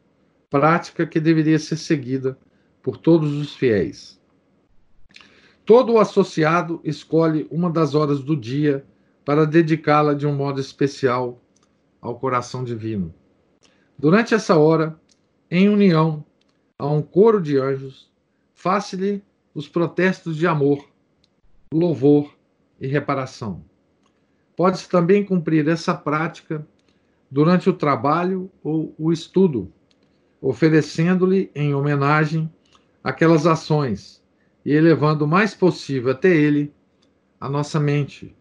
prática 0.48 1.06
que 1.06 1.20
deveria 1.20 1.58
ser 1.58 1.76
seguida 1.76 2.38
por 2.82 2.96
todos 2.96 3.34
os 3.34 3.54
fiéis. 3.54 4.18
Todo 5.62 5.98
associado 5.98 6.80
escolhe 6.82 7.46
uma 7.50 7.68
das 7.68 7.94
horas 7.94 8.22
do 8.22 8.34
dia 8.34 8.82
para 9.26 9.46
dedicá-la 9.46 10.14
de 10.14 10.26
um 10.26 10.34
modo 10.34 10.58
especial 10.58 11.38
ao 12.00 12.18
coração 12.18 12.64
divino. 12.64 13.14
Durante 13.98 14.32
essa 14.32 14.56
hora, 14.56 14.98
em 15.50 15.68
união 15.68 16.24
a 16.78 16.86
um 16.86 17.02
coro 17.02 17.42
de 17.42 17.58
anjos, 17.58 18.10
faça-lhe 18.54 19.22
os 19.54 19.68
protestos 19.68 20.34
de 20.38 20.46
amor, 20.46 20.88
louvor 21.70 22.34
e 22.80 22.86
reparação. 22.86 23.62
Pode-se 24.56 24.88
também 24.88 25.24
cumprir 25.24 25.66
essa 25.68 25.94
prática 25.94 26.66
durante 27.30 27.68
o 27.68 27.72
trabalho 27.72 28.50
ou 28.62 28.94
o 28.98 29.12
estudo, 29.12 29.72
oferecendo-lhe 30.40 31.50
em 31.54 31.74
homenagem 31.74 32.52
aquelas 33.02 33.46
ações 33.46 34.22
e 34.64 34.72
elevando 34.72 35.24
o 35.24 35.28
mais 35.28 35.54
possível 35.54 36.12
até 36.12 36.34
ele 36.34 36.72
a 37.40 37.48
nossa 37.48 37.78
mente, 37.78 38.34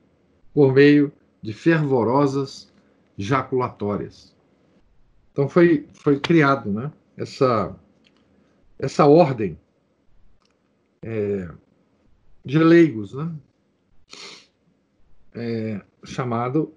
por 0.54 0.74
meio 0.74 1.12
de 1.42 1.52
fervorosas 1.52 2.72
jaculatórias. 3.18 4.34
Então 5.32 5.50
foi, 5.50 5.88
foi 5.94 6.20
criado 6.20 6.72
né, 6.72 6.92
essa, 7.18 7.76
essa 8.78 9.06
ordem 9.06 9.60
é, 11.02 11.50
de 12.46 12.60
leigos, 12.60 13.14
né, 13.14 13.32
é, 15.36 15.82
chamado 16.04 16.74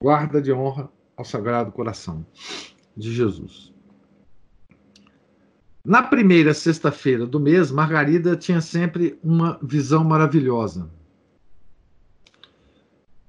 Guarda 0.00 0.40
de 0.40 0.52
Honra 0.52 0.90
ao 1.16 1.24
Sagrado 1.24 1.72
Coração 1.72 2.24
de 2.96 3.12
Jesus. 3.12 3.72
Na 5.84 6.02
primeira 6.02 6.54
sexta-feira 6.54 7.26
do 7.26 7.38
mês, 7.38 7.70
Margarida 7.70 8.36
tinha 8.36 8.60
sempre 8.60 9.18
uma 9.22 9.58
visão 9.62 10.02
maravilhosa. 10.02 10.90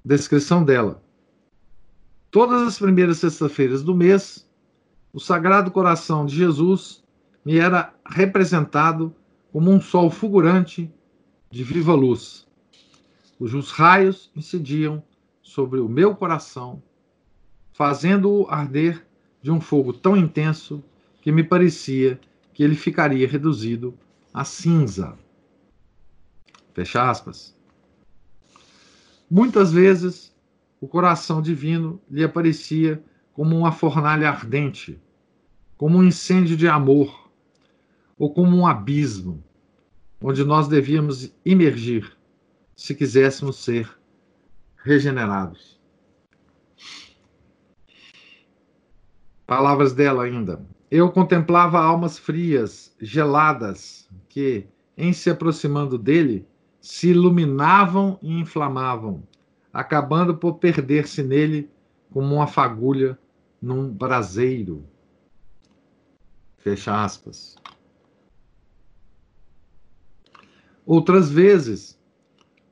Descrição 0.03 0.63
dela. 0.63 1.03
Todas 2.31 2.61
as 2.61 2.79
primeiras 2.79 3.17
sextas-feiras 3.17 3.83
do 3.83 3.93
mês, 3.93 4.49
o 5.11 5.19
Sagrado 5.19 5.71
Coração 5.71 6.25
de 6.25 6.35
Jesus 6.35 7.03
me 7.43 7.57
era 7.57 7.93
representado 8.05 9.13
como 9.51 9.71
um 9.71 9.79
sol 9.79 10.09
fulgurante 10.09 10.91
de 11.49 11.63
viva 11.63 11.93
luz, 11.93 12.44
cujos 13.37 13.71
raios 13.71 14.31
incidiam 14.35 15.03
sobre 15.41 15.79
o 15.79 15.87
meu 15.87 16.15
coração, 16.15 16.81
fazendo-o 17.73 18.47
arder 18.49 19.05
de 19.41 19.51
um 19.51 19.61
fogo 19.61 19.93
tão 19.93 20.15
intenso 20.17 20.83
que 21.21 21.31
me 21.31 21.43
parecia 21.43 22.19
que 22.53 22.63
ele 22.63 22.75
ficaria 22.75 23.27
reduzido 23.27 23.97
a 24.33 24.43
cinza. 24.43 25.17
Fecha 26.73 27.09
aspas. 27.09 27.55
Muitas 29.29 29.71
vezes 29.71 30.35
o 30.79 30.87
coração 30.87 31.41
divino 31.41 32.01
lhe 32.09 32.23
aparecia 32.23 33.03
como 33.33 33.57
uma 33.57 33.71
fornalha 33.71 34.29
ardente, 34.29 34.99
como 35.77 35.97
um 35.97 36.03
incêndio 36.03 36.55
de 36.55 36.67
amor, 36.67 37.29
ou 38.17 38.33
como 38.33 38.55
um 38.55 38.65
abismo, 38.65 39.43
onde 40.21 40.43
nós 40.43 40.67
devíamos 40.67 41.33
imergir 41.43 42.14
se 42.75 42.93
quiséssemos 42.93 43.57
ser 43.57 43.89
regenerados. 44.83 45.79
Palavras 49.47 49.93
dela 49.93 50.23
ainda. 50.23 50.65
Eu 50.89 51.11
contemplava 51.11 51.79
almas 51.79 52.17
frias, 52.17 52.95
geladas, 52.99 54.09
que, 54.27 54.67
em 54.97 55.13
se 55.13 55.29
aproximando 55.29 55.97
dele, 55.97 56.47
se 56.81 57.09
iluminavam 57.09 58.19
e 58.21 58.31
inflamavam, 58.39 59.23
acabando 59.73 60.37
por 60.37 60.55
perder-se 60.55 61.23
nele 61.23 61.69
como 62.11 62.35
uma 62.35 62.47
fagulha 62.47 63.17
num 63.61 63.91
braseiro. 63.91 64.85
Fecha 66.57 67.03
aspas. 67.03 67.55
Outras 70.85 71.29
vezes, 71.29 71.94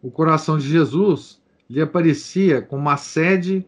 o 0.03 0.11
coração 0.11 0.57
de 0.57 0.67
Jesus 0.67 1.41
lhe 1.69 1.81
aparecia 1.81 2.61
como 2.61 2.89
a 2.89 2.97
sede 2.97 3.65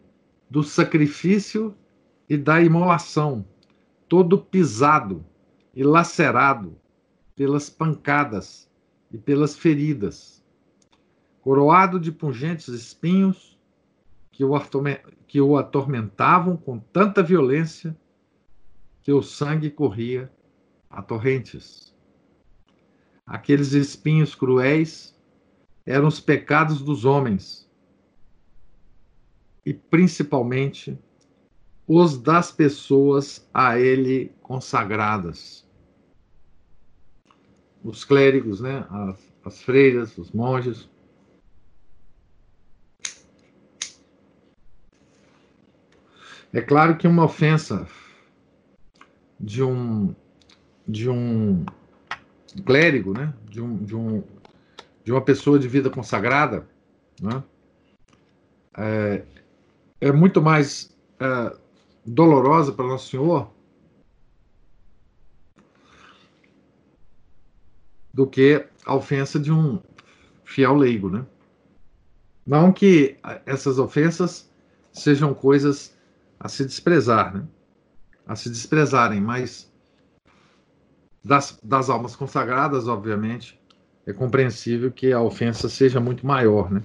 do 0.50 0.62
sacrifício 0.62 1.74
e 2.28 2.36
da 2.36 2.60
imolação 2.60 3.42
todo 4.06 4.38
pisado 4.38 5.24
e 5.74 5.82
lacerado 5.82 6.76
pelas 7.34 7.70
pancadas 7.70 8.70
e 9.10 9.16
pelas 9.16 9.56
feridas, 9.56 10.44
coroado 11.40 11.98
de 11.98 12.12
pungentes 12.12 12.68
espinhos 12.68 13.58
que 14.30 14.44
o, 14.44 15.56
atormentavam 15.56 16.54
com 16.54 16.78
tanta 16.78 17.22
violência 17.22 17.96
que 19.02 19.10
o 19.10 19.22
sangue 19.22 19.70
corria 19.70 20.30
a 20.90 21.00
torrentes. 21.00 21.94
Aqueles 23.26 23.72
espinhos 23.72 24.34
cruéis 24.34 25.15
eram 25.86 26.08
os 26.08 26.20
pecados 26.20 26.82
dos 26.82 27.04
homens 27.04 27.66
e 29.64 29.72
principalmente 29.72 30.98
os 31.86 32.18
das 32.18 32.50
pessoas 32.50 33.48
a 33.54 33.78
ele 33.78 34.32
consagradas. 34.42 35.64
Os 37.84 38.04
clérigos, 38.04 38.60
né? 38.60 38.84
as, 38.90 39.32
as 39.44 39.62
freiras, 39.62 40.18
os 40.18 40.32
monges. 40.32 40.88
É 46.52 46.60
claro 46.60 46.96
que 46.96 47.06
uma 47.06 47.24
ofensa 47.24 47.86
de 49.38 49.62
um 49.62 50.14
de 50.88 51.10
um 51.10 51.64
clérigo, 52.64 53.12
né? 53.12 53.34
de, 53.48 53.60
um, 53.60 53.76
de, 53.84 53.96
um, 53.96 54.22
de 55.06 55.12
uma 55.12 55.20
pessoa 55.20 55.56
de 55.56 55.68
vida 55.68 55.88
consagrada, 55.88 56.68
né? 57.22 57.40
é, 58.76 59.24
é 60.00 60.10
muito 60.10 60.42
mais 60.42 60.92
é, 61.20 61.56
dolorosa 62.04 62.72
para 62.72 62.88
Nosso 62.88 63.10
Senhor 63.10 63.48
do 68.12 68.26
que 68.26 68.66
a 68.84 68.96
ofensa 68.96 69.38
de 69.38 69.52
um 69.52 69.80
fiel 70.44 70.74
leigo, 70.74 71.08
né? 71.08 71.24
Não 72.44 72.72
que 72.72 73.16
essas 73.44 73.78
ofensas 73.78 74.50
sejam 74.92 75.32
coisas 75.32 75.96
a 76.40 76.48
se 76.48 76.64
desprezar, 76.64 77.32
né? 77.32 77.46
A 78.26 78.34
se 78.34 78.50
desprezarem, 78.50 79.20
mas 79.20 79.72
das, 81.22 81.60
das 81.62 81.88
almas 81.88 82.16
consagradas, 82.16 82.88
obviamente, 82.88 83.60
é 84.06 84.12
compreensível 84.12 84.90
que 84.90 85.12
a 85.12 85.20
ofensa 85.20 85.68
seja 85.68 85.98
muito 85.98 86.24
maior, 86.24 86.70
né? 86.70 86.82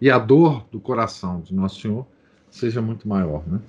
E 0.00 0.10
a 0.10 0.18
dor 0.18 0.66
do 0.70 0.78
coração 0.78 1.40
de 1.40 1.54
Nosso 1.54 1.80
Senhor 1.80 2.06
seja 2.50 2.82
muito 2.82 3.08
maior, 3.08 3.46
né? 3.48 3.60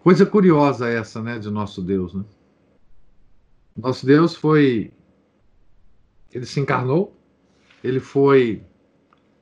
Coisa 0.00 0.24
curiosa 0.24 0.88
essa, 0.88 1.22
né, 1.22 1.38
de 1.38 1.50
nosso 1.50 1.80
Deus, 1.82 2.14
né? 2.14 2.24
Nosso 3.76 4.06
Deus 4.06 4.36
foi. 4.36 4.92
Ele 6.30 6.44
se 6.46 6.60
encarnou, 6.60 7.16
ele 7.82 8.00
foi 8.00 8.62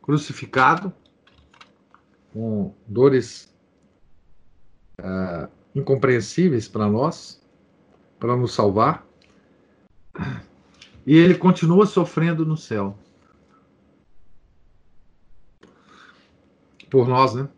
crucificado 0.01 0.93
com 2.33 2.73
dores 2.87 3.53
uh, 5.01 5.51
incompreensíveis 5.75 6.69
para 6.69 6.89
nós, 6.89 7.43
para 8.19 8.37
nos 8.37 8.55
salvar, 8.55 9.07
e 11.07 11.17
ele 11.17 11.35
continua 11.35 11.87
sofrendo 11.87 12.45
no 12.45 12.57
céu. 12.57 12.97
Por 16.91 17.09
nós, 17.09 17.35
né? 17.35 17.49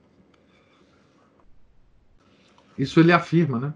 Isso 2.79 3.01
ele 3.01 3.13
afirma, 3.13 3.59
né? 3.59 3.75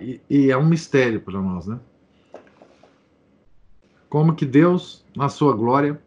e, 0.00 0.20
e 0.28 0.50
é 0.50 0.56
um 0.56 0.66
mistério 0.66 1.20
para 1.20 1.40
nós, 1.40 1.66
né? 1.66 1.80
Como 4.08 4.34
que 4.34 4.46
Deus, 4.46 5.04
na 5.14 5.28
sua 5.28 5.54
glória, 5.54 6.00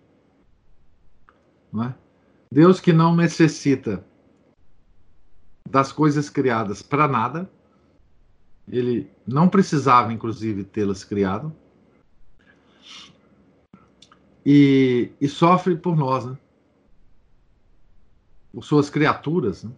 não 1.72 1.84
é? 1.84 1.96
Deus 2.52 2.80
que 2.80 2.92
não 2.92 3.16
necessita 3.16 4.04
das 5.70 5.92
coisas 5.92 6.30
criadas 6.30 6.82
para 6.82 7.08
nada, 7.08 7.50
ele 8.68 9.12
não 9.28 9.48
precisava, 9.48 10.12
inclusive, 10.12 10.64
tê-las 10.64 11.04
criado, 11.04 11.56
e, 14.52 15.12
e, 15.22 15.28
sofre 15.28 15.76
por 15.76 15.96
nós, 15.96 16.26
né? 16.26 16.36
por 18.52 18.64
suas 18.64 18.90
criaturas, 18.90 19.64
né? 19.64 19.72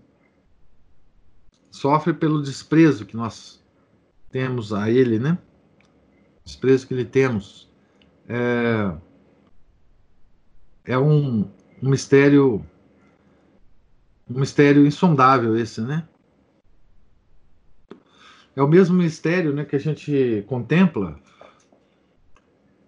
sofre 1.70 2.14
pelo 2.14 2.42
desprezo 2.42 3.06
que 3.06 3.18
nós 3.18 3.62
temos 4.30 4.72
a 4.72 4.90
ele, 4.90 5.20
né? 5.20 5.38
Desprezo 6.46 6.88
que 6.88 6.94
lhe 6.94 7.04
temos. 7.04 7.70
É, 8.30 8.96
é 10.86 10.98
um, 10.98 11.52
um 11.84 11.90
mistério 11.90 12.66
um 14.30 14.40
mistério 14.40 14.86
insondável 14.88 15.58
esse, 15.58 15.82
né? 15.82 16.08
É 18.56 18.64
o 18.64 18.68
mesmo 18.70 18.96
mistério, 18.96 19.54
né, 19.54 19.66
que 19.66 19.76
a 19.76 19.80
gente 19.80 20.46
contempla 20.48 21.20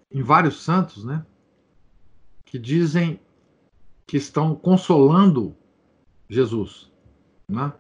em 0.10 0.22
vários 0.22 0.64
santos, 0.64 1.04
né, 1.04 1.26
que 2.54 2.60
dizem 2.60 3.20
que 4.06 4.16
estão 4.16 4.54
consolando 4.54 5.56
Jesus, 6.30 6.92
né? 7.50 7.74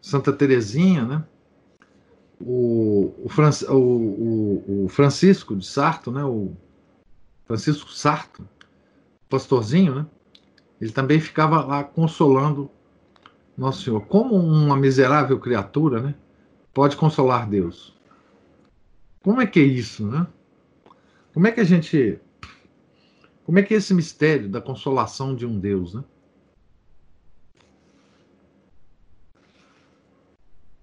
Santa 0.00 0.32
Teresinha, 0.32 1.04
né? 1.04 1.24
O, 2.40 3.12
o, 3.22 3.28
Fran, 3.28 3.50
o, 3.68 4.84
o, 4.84 4.88
Francisco 4.88 5.54
de 5.54 5.66
Sarto, 5.66 6.10
né? 6.10 6.24
O 6.24 6.56
Francisco 7.44 7.92
Sarto, 7.92 8.48
pastorzinho, 9.28 9.94
né? 9.94 10.06
Ele 10.80 10.90
também 10.90 11.20
ficava 11.20 11.62
lá 11.62 11.84
consolando 11.84 12.70
Nosso 13.58 13.82
Senhor. 13.82 14.00
Como 14.06 14.34
uma 14.34 14.74
miserável 14.74 15.38
criatura, 15.38 16.00
né? 16.00 16.14
Pode 16.72 16.96
consolar 16.96 17.46
Deus. 17.46 17.94
Como 19.22 19.42
é 19.42 19.46
que 19.46 19.60
é 19.60 19.64
isso, 19.64 20.06
né? 20.06 20.26
Como 21.34 21.46
é 21.46 21.52
que 21.52 21.60
a 21.60 21.64
gente. 21.64 22.18
Como 23.48 23.58
é 23.58 23.62
que 23.62 23.72
é 23.72 23.78
esse 23.78 23.94
mistério 23.94 24.46
da 24.46 24.60
consolação 24.60 25.34
de 25.34 25.46
um 25.46 25.58
Deus, 25.58 25.94
né? 25.94 26.04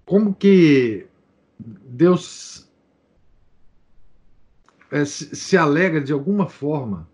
como 0.04 0.34
que 0.34 1.06
Deus 1.58 2.68
é, 4.90 5.04
se, 5.04 5.56
alegra 5.56 6.00
de 6.00 6.12
alguma 6.12 6.48
forma 6.48 7.08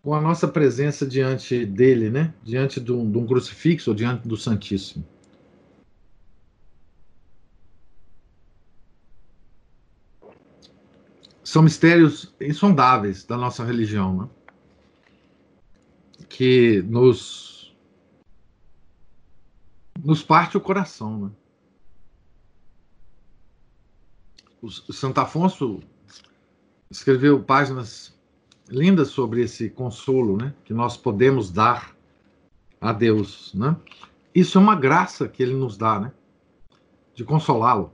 com 0.00 0.14
a 0.14 0.20
nossa 0.20 0.46
presença 0.46 1.04
diante 1.04 1.66
dele, 1.66 2.08
né? 2.08 2.32
Diante 2.44 2.80
de 2.80 2.92
um, 2.92 3.10
de 3.10 3.18
um 3.18 3.26
crucifixo 3.26 3.90
ou 3.90 3.96
diante 3.96 4.28
do 4.28 4.36
Santíssimo. 4.36 5.04
São 11.42 11.64
mistérios 11.64 12.32
insondáveis 12.40 13.24
da 13.24 13.36
nossa 13.36 13.64
religião, 13.64 14.22
né? 14.22 14.43
Que 16.36 16.82
nos 16.82 17.72
nos 20.04 20.22
parte 20.22 20.56
o 20.56 20.60
coração, 20.60 21.18
né? 21.18 21.30
o 24.60 24.68
Santo 24.68 25.20
Afonso 25.20 25.80
escreveu 26.90 27.40
páginas 27.42 28.12
lindas 28.68 29.08
sobre 29.08 29.42
esse 29.42 29.70
consolo, 29.70 30.36
né, 30.36 30.54
que 30.64 30.74
nós 30.74 30.96
podemos 30.96 31.50
dar 31.52 31.94
a 32.80 32.92
Deus, 32.92 33.54
né? 33.54 33.76
Isso 34.34 34.58
é 34.58 34.60
uma 34.60 34.74
graça 34.74 35.28
que 35.28 35.42
ele 35.42 35.54
nos 35.54 35.76
dá, 35.76 36.00
né? 36.00 36.12
De 37.14 37.24
consolá-lo. 37.24 37.92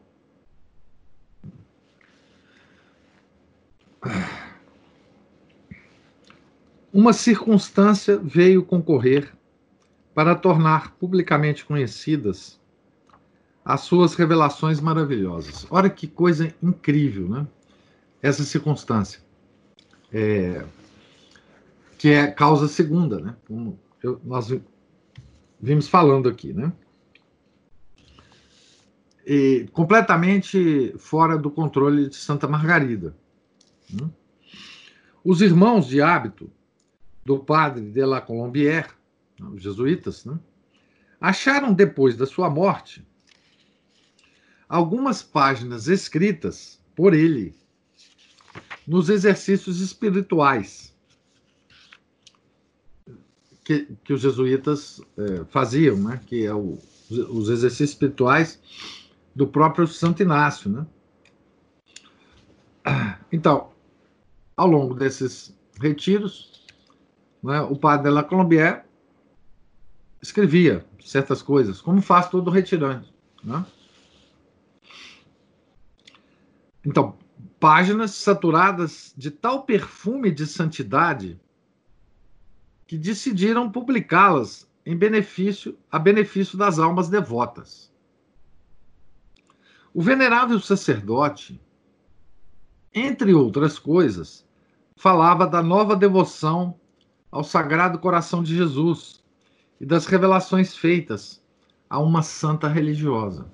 Uma 6.93 7.12
circunstância 7.12 8.18
veio 8.18 8.64
concorrer 8.64 9.32
para 10.14 10.34
tornar 10.34 10.97
publicamente 10.97 11.64
conhecidas 11.64 12.61
as 13.64 13.82
suas 13.82 14.14
revelações 14.14 14.80
maravilhosas. 14.80 15.66
Olha 15.70 15.88
que 15.88 16.09
coisa 16.09 16.53
incrível, 16.62 17.28
né? 17.28 17.47
Essa 18.20 18.43
circunstância. 18.43 19.20
É, 20.12 20.64
que 21.97 22.09
é 22.09 22.26
causa 22.26 22.66
segunda, 22.66 23.20
né? 23.20 23.36
Como 23.47 23.78
eu, 24.03 24.20
nós 24.24 24.53
vimos 25.61 25.86
falando 25.86 26.28
aqui, 26.28 26.53
né? 26.53 26.72
E 29.24 29.68
completamente 29.72 30.93
fora 30.99 31.38
do 31.38 31.51
controle 31.51 32.09
de 32.09 32.16
Santa 32.16 32.49
Margarida. 32.49 33.14
Né? 33.88 34.11
Os 35.22 35.41
irmãos 35.41 35.86
de 35.86 36.03
hábito 36.03 36.51
do 37.31 37.39
padre 37.39 37.93
de 37.93 38.05
la 38.05 38.20
Colombière, 38.20 38.89
os 39.41 39.62
jesuítas, 39.62 40.24
né? 40.24 40.37
acharam 41.20 41.72
depois 41.72 42.16
da 42.16 42.26
sua 42.26 42.51
morte 42.51 43.07
algumas 44.68 45.22
páginas 45.22 45.87
escritas 45.87 46.81
por 46.97 47.14
ele 47.14 47.55
nos 48.85 49.09
exercícios 49.09 49.81
espirituais 49.81 50.93
que, 53.64 53.87
que 54.03 54.12
os 54.12 54.22
jesuítas 54.22 55.01
é, 55.16 55.45
faziam, 55.51 55.99
né? 55.99 56.20
que 56.26 56.45
é 56.45 56.53
o, 56.53 56.78
os 57.11 57.49
exercícios 57.49 57.91
espirituais 57.91 58.61
do 59.37 59.47
próprio 59.47 59.87
Santo 59.87 60.20
Inácio. 60.20 60.68
Né? 60.68 60.87
Então, 63.31 63.70
ao 64.57 64.66
longo 64.66 64.95
desses 64.95 65.57
retiros, 65.81 66.49
né, 67.43 67.61
o 67.62 67.76
padre 67.76 68.11
la 68.11 68.22
Colombière 68.22 68.84
escrevia 70.20 70.84
certas 71.03 71.43
coisas, 71.43 71.80
como 71.80 72.03
faz 72.03 72.28
todo 72.28 72.51
retirante. 72.51 73.12
Né? 73.43 73.64
Então, 76.84 77.16
páginas 77.59 78.12
saturadas 78.12 79.14
de 79.16 79.30
tal 79.30 79.64
perfume 79.64 80.30
de 80.30 80.47
santidade 80.47 81.41
que 82.86 82.97
decidiram 82.97 83.70
publicá-las 83.70 84.68
em 84.84 84.97
benefício 84.97 85.78
a 85.91 85.99
benefício 85.99 86.57
das 86.57 86.78
almas 86.78 87.09
devotas. 87.09 87.93
O 89.93 90.03
venerável 90.03 90.59
sacerdote, 90.59 91.61
entre 92.95 93.34
outras 93.34 93.78
coisas, 93.78 94.47
falava 94.97 95.47
da 95.47 95.62
nova 95.62 95.95
devoção 95.95 96.80
ao 97.31 97.45
Sagrado 97.45 97.99
Coração 97.99 98.43
de 98.43 98.57
Jesus 98.57 99.22
e 99.81 99.87
das 99.87 100.07
revelações 100.07 100.76
feitas 100.76 101.43
a 101.89 101.99
uma 101.99 102.22
santa 102.22 102.68
religiosa 102.68 103.51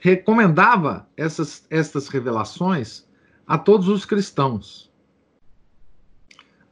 recomendava 0.00 1.06
essas, 1.14 1.66
estas 1.70 2.08
revelações 2.08 3.06
a 3.46 3.58
todos 3.58 3.86
os 3.86 4.06
cristãos. 4.06 4.90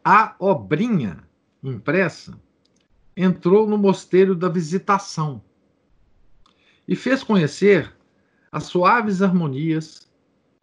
A 0.03 0.35
obrinha 0.39 1.23
impressa 1.63 2.41
entrou 3.15 3.69
no 3.69 3.77
mosteiro 3.77 4.35
da 4.35 4.49
Visitação 4.49 5.43
e 6.87 6.97
fez 6.97 7.23
conhecer 7.23 7.95
as 8.51 8.65
suaves 8.65 9.21
harmonias 9.21 10.11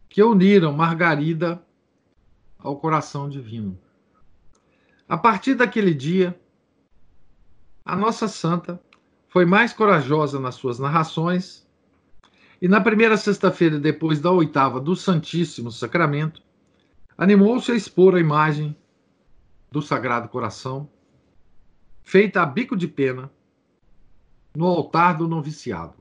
que 0.10 0.24
uniram 0.24 0.74
Margarida 0.74 1.64
ao 2.58 2.78
coração 2.78 3.30
divino. 3.30 3.78
A 5.08 5.18
partir 5.18 5.53
daquele 5.53 5.93
dia, 5.93 6.39
a 7.86 7.95
nossa 7.95 8.28
santa 8.28 8.82
foi 9.28 9.45
mais 9.45 9.72
corajosa 9.72 10.39
nas 10.39 10.56
suas 10.56 10.80
narrações 10.80 11.68
e 12.60 12.68
na 12.68 12.82
primeira 12.82 13.16
sexta-feira, 13.16 13.80
depois 13.80 14.20
da 14.20 14.32
oitava 14.32 14.80
do 14.80 14.95
Santíssimo 14.95 15.72
Sacramento, 15.72 16.41
animou-se 17.16 17.72
a 17.72 17.76
expor 17.76 18.16
a 18.16 18.20
imagem 18.20 18.76
do 19.72 19.82
Sagrado 19.82 20.28
Coração, 20.30 20.89
feita 22.01 22.41
a 22.41 22.45
bico 22.45 22.76
de 22.76 22.88
pena, 22.88 23.32
no 24.56 24.66
altar 24.66 25.18
do 25.18 25.28
noviciado. 25.28 25.93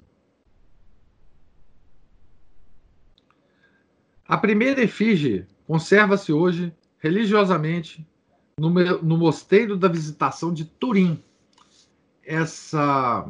A 4.27 4.39
primeira 4.39 4.81
efígie 4.81 5.47
conserva-se 5.67 6.33
hoje 6.33 6.75
religiosamente 6.99 8.07
no, 8.59 8.71
no 8.71 9.17
Mosteiro 9.17 9.77
da 9.77 9.89
Visitação 9.89 10.53
de 10.53 10.65
Turim. 10.65 11.23
Essa 12.23 13.29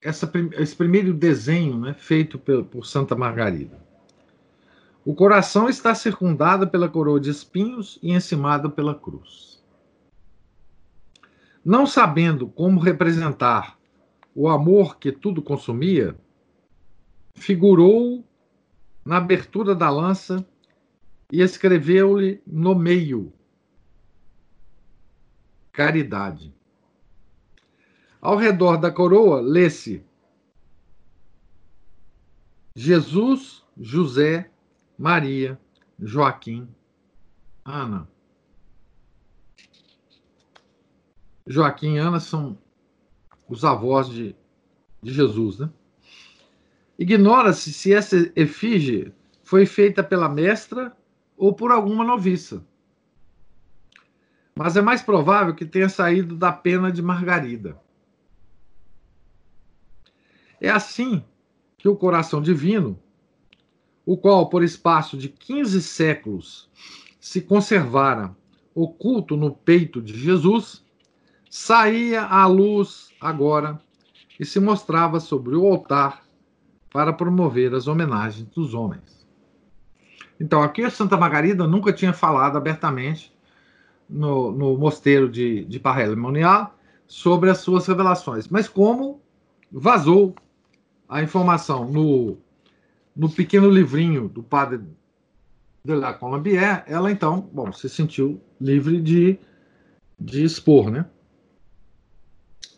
essa, 0.00 0.30
esse 0.52 0.76
primeiro 0.76 1.12
desenho 1.12 1.78
né, 1.78 1.94
feito 1.94 2.38
por, 2.38 2.64
por 2.64 2.86
Santa 2.86 3.16
Margarida. 3.16 3.84
O 5.04 5.14
coração 5.14 5.68
está 5.68 5.94
circundado 5.94 6.68
pela 6.68 6.88
coroa 6.88 7.18
de 7.18 7.30
espinhos 7.30 7.98
e 8.02 8.12
encimado 8.12 8.70
pela 8.70 8.94
cruz. 8.94 9.62
Não 11.64 11.86
sabendo 11.86 12.46
como 12.46 12.80
representar 12.80 13.76
o 14.34 14.48
amor 14.48 14.98
que 14.98 15.10
tudo 15.10 15.42
consumia, 15.42 16.16
figurou 17.34 18.24
na 19.04 19.16
abertura 19.16 19.74
da 19.74 19.90
lança 19.90 20.46
e 21.30 21.40
escreveu-lhe 21.40 22.40
no 22.46 22.74
meio 22.74 23.32
caridade. 25.72 26.54
Ao 28.20 28.36
redor 28.36 28.78
da 28.78 28.90
coroa, 28.90 29.40
lê-se 29.40 30.04
Jesus, 32.74 33.64
José, 33.78 34.50
Maria, 34.98 35.58
Joaquim, 35.98 36.68
Ana. 37.64 38.08
Joaquim 41.46 41.94
e 41.94 41.98
Ana 41.98 42.20
são 42.20 42.58
os 43.48 43.64
avós 43.64 44.08
de, 44.08 44.34
de 45.02 45.12
Jesus, 45.12 45.58
né? 45.58 45.70
Ignora-se 46.98 47.72
se 47.72 47.92
essa 47.92 48.16
efígie 48.34 49.12
foi 49.42 49.66
feita 49.66 50.02
pela 50.02 50.28
mestra 50.28 50.96
ou 51.36 51.52
por 51.54 51.70
alguma 51.70 52.04
noviça. 52.04 52.64
Mas 54.54 54.76
é 54.76 54.80
mais 54.80 55.02
provável 55.02 55.54
que 55.54 55.66
tenha 55.66 55.88
saído 55.88 56.34
da 56.34 56.50
pena 56.50 56.90
de 56.90 57.02
Margarida. 57.02 57.78
É 60.60 60.70
assim 60.70 61.22
que 61.76 61.88
o 61.88 61.96
coração 61.96 62.40
divino, 62.40 62.98
o 64.04 64.16
qual 64.16 64.48
por 64.48 64.64
espaço 64.64 65.18
de 65.18 65.28
15 65.28 65.82
séculos 65.82 66.70
se 67.20 67.42
conservara 67.42 68.34
oculto 68.74 69.36
no 69.36 69.54
peito 69.54 70.00
de 70.00 70.18
Jesus, 70.18 70.84
saía 71.50 72.22
à 72.22 72.46
luz 72.46 73.10
agora 73.20 73.80
e 74.38 74.44
se 74.44 74.60
mostrava 74.60 75.18
sobre 75.20 75.56
o 75.56 75.66
altar 75.66 76.24
para 76.90 77.12
promover 77.12 77.74
as 77.74 77.86
homenagens 77.86 78.48
dos 78.48 78.74
homens. 78.74 79.15
Então, 80.38 80.62
aqui 80.62 80.88
Santa 80.90 81.16
Margarida 81.16 81.66
nunca 81.66 81.92
tinha 81.92 82.12
falado 82.12 82.56
abertamente 82.56 83.34
no, 84.08 84.52
no 84.52 84.76
mosteiro 84.76 85.28
de, 85.28 85.64
de 85.64 85.80
Parrelimonial 85.80 86.76
sobre 87.06 87.50
as 87.50 87.58
suas 87.58 87.86
revelações, 87.86 88.48
mas 88.48 88.68
como 88.68 89.20
vazou 89.70 90.34
a 91.08 91.22
informação 91.22 91.88
no, 91.88 92.38
no 93.14 93.30
pequeno 93.30 93.70
livrinho 93.70 94.28
do 94.28 94.42
padre 94.42 94.80
de 95.84 95.94
la 95.94 96.12
Colombière, 96.12 96.82
ela 96.86 97.10
então, 97.10 97.48
bom, 97.52 97.72
se 97.72 97.88
sentiu 97.88 98.40
livre 98.60 99.00
de, 99.00 99.38
de 100.18 100.44
expor, 100.44 100.90
né? 100.90 101.06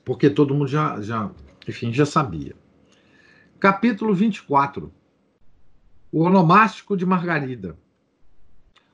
Porque 0.04 0.28
todo 0.28 0.54
mundo 0.54 0.68
já, 0.68 1.00
já, 1.00 1.30
enfim, 1.66 1.92
já 1.92 2.04
sabia. 2.04 2.54
Capítulo 3.58 4.14
24. 4.14 4.92
O 6.10 6.22
onomástico 6.22 6.96
de 6.96 7.04
Margarida. 7.04 7.78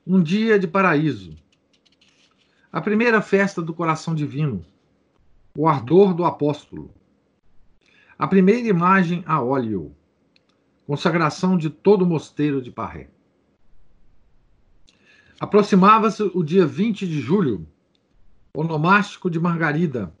Um 0.05 0.21
dia 0.21 0.59
de 0.59 0.67
paraíso. 0.67 1.33
A 2.69 2.81
primeira 2.81 3.21
festa 3.21 3.61
do 3.61 3.73
coração 3.73 4.13
divino. 4.13 4.65
O 5.57 5.65
ardor 5.65 6.13
do 6.13 6.25
apóstolo. 6.25 6.93
A 8.19 8.27
primeira 8.27 8.67
imagem 8.67 9.23
a 9.25 9.41
óleo. 9.41 9.95
Consagração 10.85 11.57
de 11.57 11.69
todo 11.69 12.01
o 12.01 12.05
mosteiro 12.05 12.61
de 12.61 12.69
Parré. 12.69 13.09
Aproximava-se 15.39 16.21
o 16.21 16.43
dia 16.43 16.65
20 16.65 17.07
de 17.07 17.21
julho, 17.21 17.65
onomástico 18.53 19.29
de 19.29 19.39
Margarida, 19.39 20.13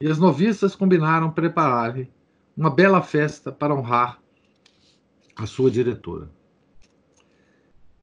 e 0.00 0.08
as 0.08 0.18
noviças 0.18 0.74
combinaram 0.74 1.30
preparar-lhe 1.30 2.10
uma 2.56 2.70
bela 2.70 3.02
festa 3.02 3.52
para 3.52 3.74
honrar 3.74 4.23
a 5.36 5.46
sua 5.46 5.70
diretora. 5.70 6.30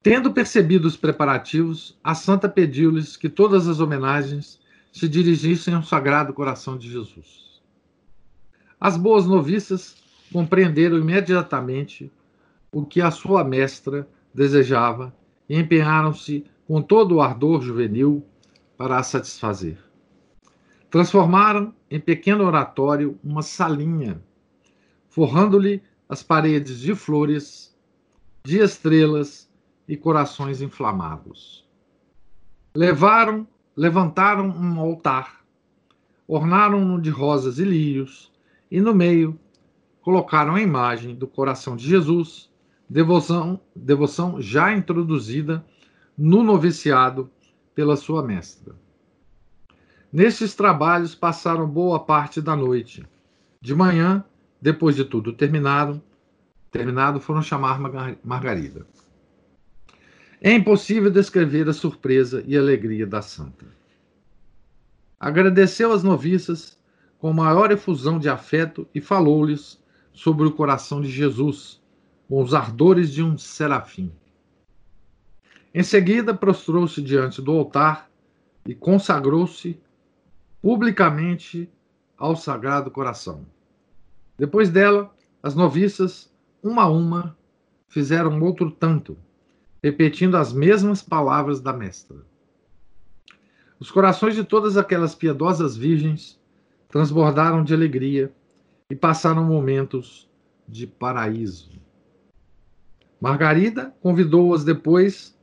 Tendo 0.03 0.33
percebido 0.33 0.87
os 0.87 0.97
preparativos, 0.97 1.97
a 2.03 2.15
santa 2.15 2.49
pediu-lhes 2.49 3.15
que 3.15 3.29
todas 3.29 3.67
as 3.67 3.79
homenagens 3.79 4.59
se 4.91 5.07
dirigissem 5.07 5.73
ao 5.73 5.83
Sagrado 5.83 6.33
Coração 6.33 6.77
de 6.77 6.91
Jesus. 6.91 7.61
As 8.79 8.97
boas 8.97 9.25
noviças 9.25 9.95
compreenderam 10.33 10.97
imediatamente 10.97 12.11
o 12.71 12.83
que 12.85 12.99
a 12.99 13.11
sua 13.11 13.43
mestra 13.43 14.07
desejava 14.33 15.15
e 15.47 15.59
empenharam-se 15.59 16.45
com 16.67 16.81
todo 16.81 17.15
o 17.15 17.21
ardor 17.21 17.61
juvenil 17.61 18.25
para 18.75 18.97
a 18.97 19.03
satisfazer. 19.03 19.77
Transformaram 20.89 21.73
em 21.89 21.99
pequeno 21.99 22.43
oratório 22.43 23.19
uma 23.23 23.41
salinha 23.41 24.21
forrando-lhe 25.11 25.83
as 26.11 26.21
paredes 26.21 26.81
de 26.81 26.93
flores, 26.93 27.73
de 28.43 28.57
estrelas 28.59 29.49
e 29.87 29.95
corações 29.95 30.61
inflamados. 30.61 31.65
Levaram, 32.75 33.47
levantaram 33.77 34.49
um 34.49 34.77
altar, 34.77 35.39
ornaram-no 36.27 37.01
de 37.01 37.09
rosas 37.09 37.59
e 37.59 37.63
lírios, 37.63 38.29
e 38.69 38.81
no 38.81 38.93
meio 38.93 39.39
colocaram 40.01 40.55
a 40.55 40.61
imagem 40.61 41.15
do 41.15 41.25
coração 41.25 41.77
de 41.77 41.87
Jesus, 41.87 42.51
devoção, 42.89 43.57
devoção 43.73 44.41
já 44.41 44.75
introduzida 44.75 45.65
no 46.17 46.43
noviciado 46.43 47.31
pela 47.73 47.95
sua 47.95 48.21
mestra. 48.21 48.75
Nestes 50.11 50.55
trabalhos 50.55 51.15
passaram 51.15 51.65
boa 51.65 52.01
parte 52.01 52.41
da 52.41 52.53
noite. 52.53 53.07
De 53.61 53.73
manhã, 53.73 54.25
depois 54.61 54.95
de 54.95 55.03
tudo 55.03 55.33
terminado, 55.33 56.01
terminado 56.69 57.19
foram 57.19 57.41
chamar 57.41 57.79
Margarida. 58.23 58.85
É 60.39 60.53
impossível 60.53 61.09
descrever 61.11 61.67
a 61.67 61.73
surpresa 61.73 62.43
e 62.47 62.57
alegria 62.57 63.05
da 63.05 63.21
santa. 63.21 63.65
Agradeceu 65.19 65.91
às 65.91 66.03
noviças 66.03 66.79
com 67.19 67.31
maior 67.31 67.71
efusão 67.71 68.17
de 68.17 68.27
afeto 68.27 68.87
e 68.93 68.99
falou-lhes 68.99 69.79
sobre 70.13 70.47
o 70.47 70.51
coração 70.51 71.01
de 71.01 71.09
Jesus, 71.09 71.79
com 72.27 72.41
os 72.41 72.53
ardores 72.53 73.11
de 73.11 73.21
um 73.21 73.37
serafim. 73.37 74.11
Em 75.73 75.83
seguida, 75.83 76.33
prostrou-se 76.33 77.01
diante 77.01 77.41
do 77.41 77.51
altar 77.51 78.09
e 78.65 78.73
consagrou-se 78.73 79.79
publicamente 80.61 81.69
ao 82.17 82.35
Sagrado 82.35 82.89
Coração. 82.91 83.45
Depois 84.41 84.71
dela, 84.71 85.13
as 85.43 85.53
noviças, 85.53 86.27
uma 86.63 86.85
a 86.85 86.89
uma, 86.89 87.37
fizeram 87.87 88.41
outro 88.41 88.71
tanto, 88.71 89.15
repetindo 89.83 90.35
as 90.35 90.51
mesmas 90.51 90.99
palavras 90.99 91.61
da 91.61 91.71
mestra. 91.71 92.17
Os 93.79 93.91
corações 93.91 94.33
de 94.33 94.43
todas 94.43 94.77
aquelas 94.77 95.13
piedosas 95.13 95.77
virgens 95.77 96.41
transbordaram 96.89 97.63
de 97.63 97.71
alegria 97.71 98.33
e 98.89 98.95
passaram 98.95 99.45
momentos 99.45 100.27
de 100.67 100.87
paraíso. 100.87 101.69
Margarida 103.21 103.93
convidou-as 104.01 104.63
depois 104.63 105.37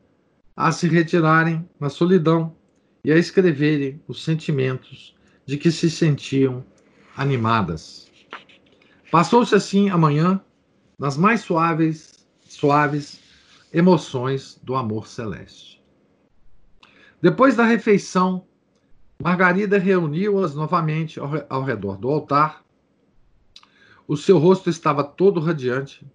a 0.56 0.72
se 0.72 0.88
retirarem 0.88 1.64
na 1.78 1.88
solidão 1.88 2.52
e 3.04 3.12
a 3.12 3.16
escreverem 3.16 4.02
os 4.08 4.24
sentimentos 4.24 5.14
de 5.46 5.56
que 5.56 5.70
se 5.70 5.88
sentiam 5.88 6.64
animadas. 7.16 8.07
Passou-se 9.10 9.54
assim 9.54 9.88
amanhã 9.88 10.40
nas 10.98 11.16
mais 11.16 11.40
suaves, 11.40 12.28
suaves 12.40 13.20
emoções 13.72 14.60
do 14.62 14.74
amor 14.74 15.06
celeste. 15.06 15.82
Depois 17.20 17.56
da 17.56 17.64
refeição, 17.64 18.46
Margarida 19.20 19.78
reuniu-as 19.78 20.54
novamente 20.54 21.18
ao, 21.48 21.62
redor 21.62 21.96
do 21.96 22.08
altar. 22.08 22.62
O 24.06 24.16
seu 24.16 24.38
rosto 24.38 24.68
estava 24.68 25.02
todo 25.02 25.40
radiante 25.40 26.06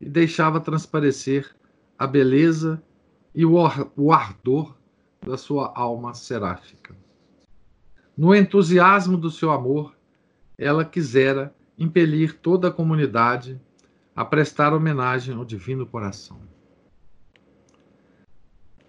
e 0.00 0.08
deixava 0.08 0.60
transparecer 0.60 1.56
a 1.98 2.06
beleza 2.06 2.82
e 3.34 3.44
o 3.44 4.12
ardor 4.12 4.76
da 5.26 5.36
sua 5.36 5.72
alma 5.74 6.14
seráfica. 6.14 6.94
No 8.16 8.34
entusiasmo 8.34 9.16
do 9.16 9.30
seu 9.30 9.50
amor, 9.50 9.96
ela 10.56 10.84
quisera 10.84 11.54
impelir 11.78 12.38
toda 12.40 12.68
a 12.68 12.72
comunidade 12.72 13.60
a 14.14 14.24
prestar 14.24 14.74
homenagem 14.74 15.34
ao 15.34 15.44
Divino 15.44 15.86
Coração. 15.86 16.40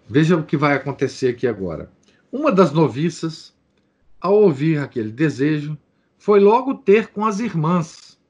Veja 0.08 0.36
o 0.36 0.44
que 0.44 0.56
vai 0.56 0.74
acontecer 0.74 1.28
aqui 1.28 1.46
agora. 1.46 1.92
Uma 2.32 2.50
das 2.50 2.72
noviças, 2.72 3.56
ao 4.20 4.34
ouvir 4.34 4.78
aquele 4.78 5.12
desejo, 5.12 5.78
foi 6.18 6.40
logo 6.40 6.74
ter 6.74 7.08
com 7.08 7.24
as 7.24 7.38
irmãs 7.38 8.20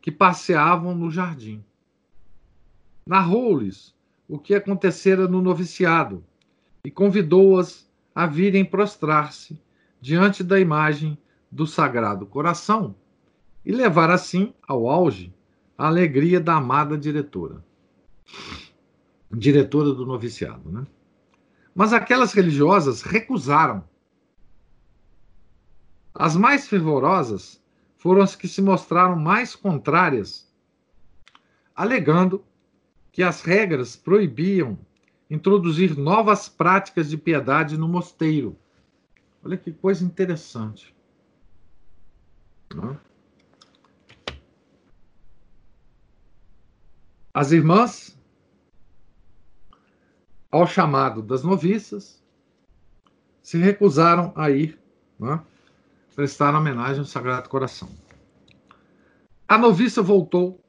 que 0.00 0.10
passeavam 0.10 0.94
no 0.94 1.10
jardim. 1.10 1.62
Narrou-lhes 3.06 3.94
o 4.26 4.38
que 4.38 4.54
acontecera 4.54 5.28
no 5.28 5.42
noviciado 5.42 6.24
e 6.82 6.90
convidou-as 6.90 7.86
a 8.14 8.26
virem 8.26 8.64
prostrar-se 8.64 9.60
diante 10.00 10.42
da 10.42 10.58
imagem 10.58 11.18
do 11.50 11.66
Sagrado 11.66 12.24
Coração 12.24 12.94
e 13.68 13.72
levar 13.72 14.08
assim 14.08 14.54
ao 14.66 14.88
auge 14.88 15.30
a 15.76 15.88
alegria 15.88 16.40
da 16.40 16.54
amada 16.54 16.96
diretora. 16.96 17.62
Diretora 19.30 19.92
do 19.92 20.06
noviciado, 20.06 20.72
né? 20.72 20.86
Mas 21.74 21.92
aquelas 21.92 22.32
religiosas 22.32 23.02
recusaram. 23.02 23.84
As 26.14 26.34
mais 26.34 26.66
fervorosas 26.66 27.62
foram 27.98 28.22
as 28.22 28.34
que 28.34 28.48
se 28.48 28.62
mostraram 28.62 29.16
mais 29.16 29.54
contrárias, 29.54 30.50
alegando 31.76 32.42
que 33.12 33.22
as 33.22 33.42
regras 33.42 33.94
proibiam 33.94 34.78
introduzir 35.28 35.94
novas 35.94 36.48
práticas 36.48 37.10
de 37.10 37.18
piedade 37.18 37.76
no 37.76 37.86
mosteiro. 37.86 38.58
Olha 39.44 39.58
que 39.58 39.70
coisa 39.72 40.02
interessante. 40.02 40.96
As 47.38 47.52
irmãs, 47.52 48.18
ao 50.50 50.66
chamado 50.66 51.22
das 51.22 51.44
noviças, 51.44 52.20
se 53.40 53.56
recusaram 53.58 54.32
a 54.34 54.50
ir 54.50 54.76
né, 55.20 55.40
prestar 56.16 56.52
homenagem 56.56 56.98
ao 56.98 57.04
Sagrado 57.04 57.48
Coração. 57.48 57.88
A 59.46 59.56
noviça 59.56 60.02
voltou 60.02 60.60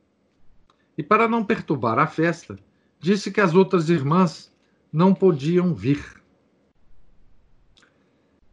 e, 0.95 1.01
para 1.01 1.27
não 1.27 1.43
perturbar 1.43 1.97
a 1.97 2.05
festa, 2.05 2.59
disse 2.99 3.31
que 3.31 3.41
as 3.41 3.55
outras 3.55 3.89
irmãs 3.89 4.55
não 4.93 5.11
podiam 5.11 5.73
vir. 5.73 6.21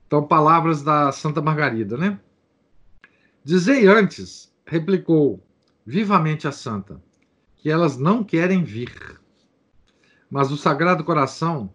Então, 0.07 0.27
palavras 0.27 0.83
da 0.83 1.13
Santa 1.13 1.43
Margarida, 1.43 1.99
né? 1.99 2.19
Dizei 3.45 3.87
antes, 3.87 4.51
replicou 4.65 5.47
vivamente 5.85 6.49
a 6.49 6.53
santa, 6.53 6.99
que 7.67 7.71
elas 7.73 7.99
não 7.99 8.23
querem 8.23 8.63
vir. 8.63 9.21
Mas 10.31 10.53
o 10.53 10.57
Sagrado 10.57 11.03
Coração 11.03 11.69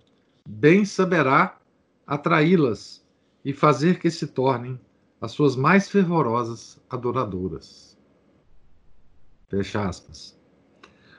bem 0.48 0.86
saberá 0.86 1.60
atraí-las 2.08 3.06
e 3.44 3.52
fazer 3.52 4.00
que 4.00 4.10
se 4.10 4.28
tornem 4.28 4.80
as 5.20 5.34
suas 5.34 5.54
mais 5.54 5.90
fervorosas 5.90 6.82
adoradoras. 6.90 8.00
Fecha 9.50 9.86
aspas. 9.86 10.40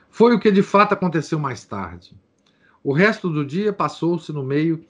Foi 0.09 0.33
o 0.33 0.39
que 0.39 0.49
de 0.49 0.63
fato 0.63 0.93
aconteceu 0.93 1.37
mais 1.37 1.63
tarde. 1.63 2.19
O 2.83 2.93
resto 2.93 3.29
do 3.29 3.45
dia 3.45 3.71
passou-se 3.71 4.33
no 4.33 4.41
meio 4.41 4.83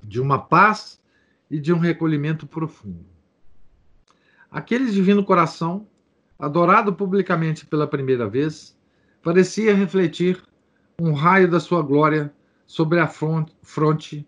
de 0.00 0.20
uma 0.20 0.38
paz 0.38 1.02
e 1.50 1.58
de 1.58 1.72
um 1.72 1.78
recolhimento 1.78 2.46
profundo. 2.46 3.04
Aquele 4.48 4.92
divino 4.92 5.24
coração, 5.24 5.88
adorado 6.38 6.92
publicamente 6.94 7.66
pela 7.66 7.88
primeira 7.88 8.28
vez, 8.28 8.80
parecia 9.22 9.74
refletir 9.74 10.42
um 11.00 11.12
raio 11.12 11.50
da 11.50 11.60
sua 11.60 11.82
glória 11.82 12.32
sobre 12.66 13.00
a 13.00 13.06
fronte 13.06 14.26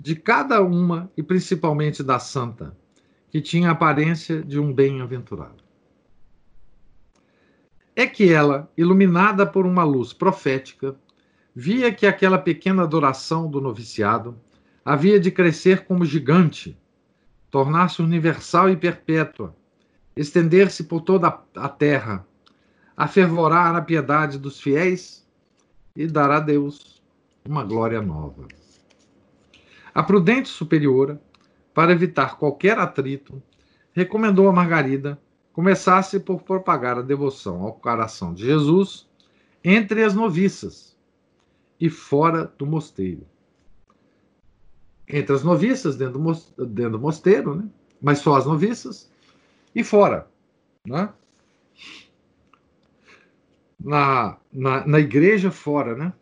de 0.00 0.14
cada 0.14 0.62
uma 0.62 1.10
e 1.16 1.22
principalmente 1.22 2.02
da 2.02 2.18
santa, 2.18 2.76
que 3.30 3.40
tinha 3.40 3.68
a 3.68 3.72
aparência 3.72 4.42
de 4.42 4.60
um 4.60 4.72
bem-aventurado. 4.72 5.64
É 7.96 8.06
que 8.06 8.32
ela, 8.32 8.70
iluminada 8.76 9.46
por 9.46 9.66
uma 9.66 9.84
luz 9.84 10.12
profética, 10.12 10.96
via 11.54 11.92
que 11.92 12.06
aquela 12.06 12.38
pequena 12.38 12.82
adoração 12.82 13.48
do 13.48 13.60
noviciado 13.60 14.36
havia 14.84 15.18
de 15.18 15.30
crescer 15.30 15.84
como 15.84 16.04
gigante 16.04 16.76
tornar-se 17.50 18.02
universal 18.02 18.68
e 18.68 18.76
perpétua, 18.76 19.54
estender-se 20.16 20.82
por 20.82 21.02
toda 21.02 21.40
a 21.54 21.68
terra, 21.68 22.26
afervorar 22.96 23.74
a 23.74 23.82
piedade 23.82 24.38
dos 24.38 24.60
fiéis 24.60 25.26
e 25.96 26.06
dar 26.06 26.30
a 26.30 26.40
Deus 26.40 27.02
uma 27.46 27.64
glória 27.64 28.00
nova. 28.00 28.46
A 29.94 30.02
prudente 30.02 30.48
superiora, 30.48 31.20
para 31.72 31.92
evitar 31.92 32.36
qualquer 32.38 32.78
atrito, 32.78 33.42
recomendou 33.92 34.48
a 34.48 34.52
Margarida 34.52 35.20
começasse 35.52 36.18
por 36.18 36.42
propagar 36.42 36.98
a 36.98 37.02
devoção 37.02 37.62
ao 37.62 37.74
coração 37.74 38.34
de 38.34 38.44
Jesus 38.44 39.08
entre 39.62 40.02
as 40.02 40.14
noviças 40.14 40.96
e 41.80 41.88
fora 41.88 42.52
do 42.58 42.66
mosteiro 42.66 43.26
entre 45.08 45.34
as 45.34 45.42
noviças, 45.42 45.96
dentro 45.96 46.18
do 46.18 46.98
mosteiro, 46.98 47.54
né? 47.54 47.68
mas 48.00 48.18
só 48.18 48.36
as 48.36 48.46
noviças, 48.46 49.10
e 49.74 49.84
fora. 49.84 50.28
Né? 50.86 51.08
Na, 53.84 54.38
na, 54.52 54.86
na 54.86 54.98
igreja, 54.98 55.50
fora. 55.50 55.94
Né? 55.94 56.12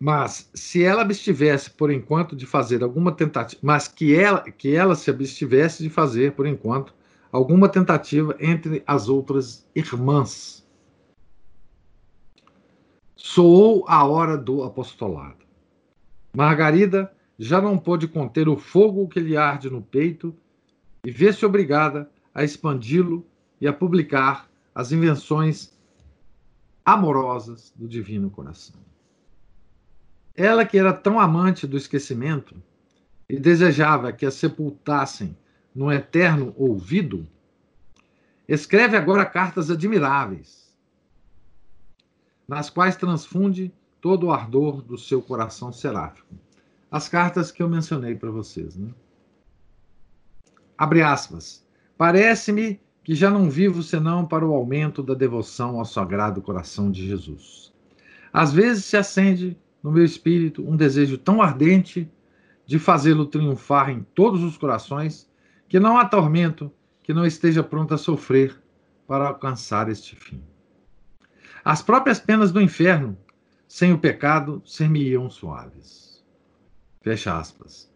Mas 0.00 0.50
se 0.52 0.82
ela 0.82 1.02
abstivesse, 1.02 1.70
por 1.70 1.90
enquanto, 1.90 2.34
de 2.34 2.46
fazer 2.46 2.82
alguma 2.82 3.12
tentativa, 3.12 3.60
mas 3.62 3.86
que 3.86 4.16
ela, 4.16 4.40
que 4.40 4.74
ela 4.74 4.96
se 4.96 5.10
abstivesse 5.10 5.82
de 5.82 5.88
fazer, 5.88 6.32
por 6.32 6.44
enquanto, 6.44 6.92
alguma 7.30 7.68
tentativa 7.68 8.36
entre 8.40 8.82
as 8.86 9.08
outras 9.08 9.64
irmãs. 9.74 10.66
Soou 13.14 13.84
a 13.86 14.04
hora 14.04 14.36
do 14.36 14.64
apostolado. 14.64 15.46
Margarida 16.36 17.12
já 17.38 17.60
não 17.60 17.78
pôde 17.78 18.08
conter 18.08 18.48
o 18.48 18.56
fogo 18.56 19.06
que 19.06 19.20
lhe 19.20 19.36
arde 19.36 19.70
no 19.70 19.80
peito 19.80 20.34
e 21.04 21.10
vê-se 21.10 21.46
obrigada 21.46 22.10
a 22.34 22.42
expandi-lo 22.42 23.24
e 23.60 23.68
a 23.68 23.72
publicar 23.72 24.50
as 24.74 24.90
invenções 24.90 25.72
amorosas 26.84 27.72
do 27.76 27.88
divino 27.88 28.30
coração. 28.30 28.80
Ela 30.34 30.64
que 30.64 30.78
era 30.78 30.92
tão 30.92 31.20
amante 31.20 31.66
do 31.66 31.76
esquecimento 31.76 32.60
e 33.28 33.38
desejava 33.38 34.12
que 34.12 34.26
a 34.26 34.30
sepultassem 34.30 35.36
no 35.74 35.90
eterno 35.90 36.54
ouvido, 36.56 37.26
escreve 38.46 38.96
agora 38.96 39.24
cartas 39.24 39.70
admiráveis, 39.70 40.76
nas 42.46 42.68
quais 42.68 42.96
transfunde 42.96 43.72
todo 44.00 44.26
o 44.26 44.32
ardor 44.32 44.82
do 44.82 44.98
seu 44.98 45.22
coração 45.22 45.72
seráfico 45.72 46.34
as 46.92 47.08
cartas 47.08 47.50
que 47.50 47.62
eu 47.62 47.68
mencionei 47.70 48.14
para 48.14 48.30
vocês. 48.30 48.76
Né? 48.76 48.90
Abre 50.76 51.02
aspas. 51.02 51.66
Parece-me 51.96 52.78
que 53.04 53.14
já 53.14 53.30
não 53.30 53.50
vivo 53.50 53.82
senão 53.82 54.24
para 54.24 54.46
o 54.46 54.54
aumento 54.54 55.02
da 55.02 55.14
devoção 55.14 55.78
ao 55.78 55.84
Sagrado 55.84 56.40
Coração 56.40 56.90
de 56.90 57.06
Jesus. 57.06 57.72
Às 58.32 58.52
vezes 58.52 58.84
se 58.84 58.96
acende 58.96 59.56
no 59.82 59.90
meu 59.90 60.04
espírito 60.04 60.62
um 60.68 60.76
desejo 60.76 61.18
tão 61.18 61.42
ardente 61.42 62.10
de 62.64 62.78
fazê-lo 62.78 63.26
triunfar 63.26 63.90
em 63.90 64.06
todos 64.14 64.42
os 64.42 64.56
corações 64.56 65.28
que 65.68 65.80
não 65.80 65.98
há 65.98 66.04
tormento 66.04 66.72
que 67.02 67.12
não 67.12 67.26
esteja 67.26 67.62
pronto 67.62 67.92
a 67.92 67.98
sofrer 67.98 68.56
para 69.06 69.28
alcançar 69.28 69.88
este 69.88 70.14
fim. 70.14 70.40
As 71.64 71.82
próprias 71.82 72.20
penas 72.20 72.52
do 72.52 72.60
inferno, 72.60 73.16
sem 73.66 73.92
o 73.92 73.98
pecado, 73.98 74.62
ser-me-iam 74.64 75.28
suaves. 75.28 76.22
Fecha 77.00 77.36
aspas. 77.36 77.90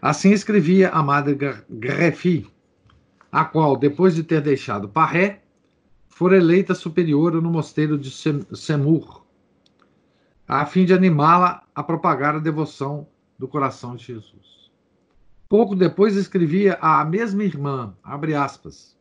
Assim 0.00 0.32
escrevia 0.32 0.90
a 0.90 1.02
madre 1.02 1.38
Greffi, 1.68 2.46
a 3.36 3.44
qual, 3.44 3.76
depois 3.76 4.14
de 4.14 4.22
ter 4.22 4.40
deixado 4.40 4.88
Parré, 4.88 5.42
fora 6.08 6.38
eleita 6.38 6.74
superiora 6.74 7.38
no 7.38 7.50
mosteiro 7.50 7.98
de 7.98 8.10
Semur, 8.10 9.26
a 10.48 10.64
fim 10.64 10.86
de 10.86 10.94
animá-la 10.94 11.62
a 11.74 11.82
propagar 11.82 12.34
a 12.34 12.38
devoção 12.38 13.06
do 13.38 13.46
coração 13.46 13.94
de 13.94 14.06
Jesus. 14.06 14.70
Pouco 15.50 15.76
depois 15.76 16.16
escrevia 16.16 16.78
à 16.80 17.04
mesma 17.04 17.44
irmã, 17.44 17.94
abre 18.02 18.34
aspas, 18.34 18.96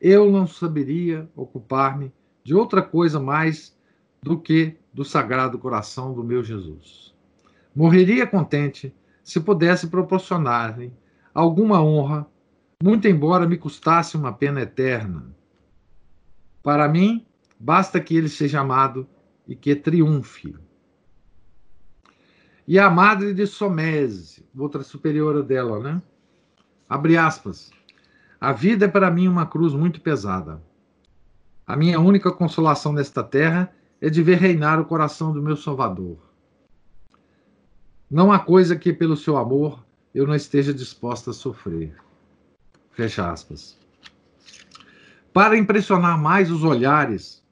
eu 0.00 0.32
não 0.32 0.46
saberia 0.46 1.28
ocupar-me 1.36 2.10
de 2.42 2.54
outra 2.54 2.80
coisa 2.80 3.20
mais 3.20 3.78
do 4.22 4.38
que 4.38 4.78
do 4.94 5.04
sagrado 5.04 5.58
coração 5.58 6.14
do 6.14 6.24
meu 6.24 6.42
Jesus. 6.42 7.14
Morreria 7.76 8.26
contente 8.26 8.96
se 9.22 9.38
pudesse 9.40 9.88
proporcionar-lhe 9.88 10.90
alguma 11.34 11.82
honra, 11.82 12.26
muito 12.82 13.06
embora 13.06 13.46
me 13.46 13.56
custasse 13.56 14.16
uma 14.16 14.32
pena 14.32 14.60
eterna. 14.60 15.32
Para 16.64 16.88
mim, 16.88 17.24
basta 17.56 18.00
que 18.00 18.16
ele 18.16 18.28
seja 18.28 18.58
amado 18.58 19.06
e 19.46 19.54
que 19.54 19.76
triunfe. 19.76 20.56
E 22.66 22.80
a 22.80 22.90
madre 22.90 23.34
de 23.34 23.46
Somese, 23.46 24.44
outra 24.58 24.82
superiora 24.82 25.44
dela, 25.44 25.78
né? 25.78 26.02
Abre 26.88 27.16
aspas. 27.16 27.70
A 28.40 28.52
vida 28.52 28.86
é 28.86 28.88
para 28.88 29.12
mim 29.12 29.28
uma 29.28 29.46
cruz 29.46 29.74
muito 29.74 30.00
pesada. 30.00 30.60
A 31.64 31.76
minha 31.76 32.00
única 32.00 32.32
consolação 32.32 32.92
nesta 32.92 33.22
terra 33.22 33.72
é 34.00 34.10
de 34.10 34.24
ver 34.24 34.38
reinar 34.38 34.80
o 34.80 34.84
coração 34.84 35.32
do 35.32 35.40
meu 35.40 35.56
Salvador. 35.56 36.18
Não 38.10 38.32
há 38.32 38.40
coisa 38.40 38.74
que, 38.74 38.92
pelo 38.92 39.16
seu 39.16 39.36
amor, 39.36 39.86
eu 40.12 40.26
não 40.26 40.34
esteja 40.34 40.74
disposta 40.74 41.30
a 41.30 41.32
sofrer. 41.32 41.94
Fecha 42.92 43.30
aspas. 43.30 43.78
Para 45.32 45.56
impressionar 45.56 46.20
mais 46.20 46.50
os 46.50 46.62
olhares, 46.62 47.42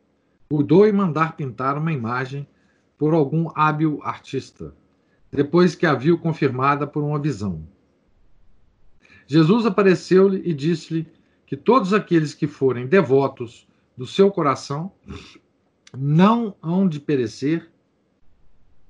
cuidou 0.50 0.86
em 0.86 0.92
mandar 0.92 1.34
pintar 1.34 1.78
uma 1.78 1.92
imagem 1.92 2.46
por 2.98 3.14
algum 3.14 3.48
hábil 3.54 4.00
artista, 4.02 4.74
depois 5.32 5.74
que 5.74 5.86
a 5.86 5.94
viu 5.94 6.18
confirmada 6.18 6.86
por 6.86 7.02
uma 7.02 7.18
visão. 7.18 7.66
Jesus 9.26 9.64
apareceu-lhe 9.64 10.42
e 10.44 10.52
disse-lhe 10.52 11.06
que 11.46 11.56
todos 11.56 11.94
aqueles 11.94 12.34
que 12.34 12.46
forem 12.46 12.86
devotos 12.86 13.66
do 13.96 14.06
seu 14.06 14.30
coração 14.30 14.92
não 15.96 16.54
hão 16.62 16.86
de 16.86 17.00
perecer 17.00 17.70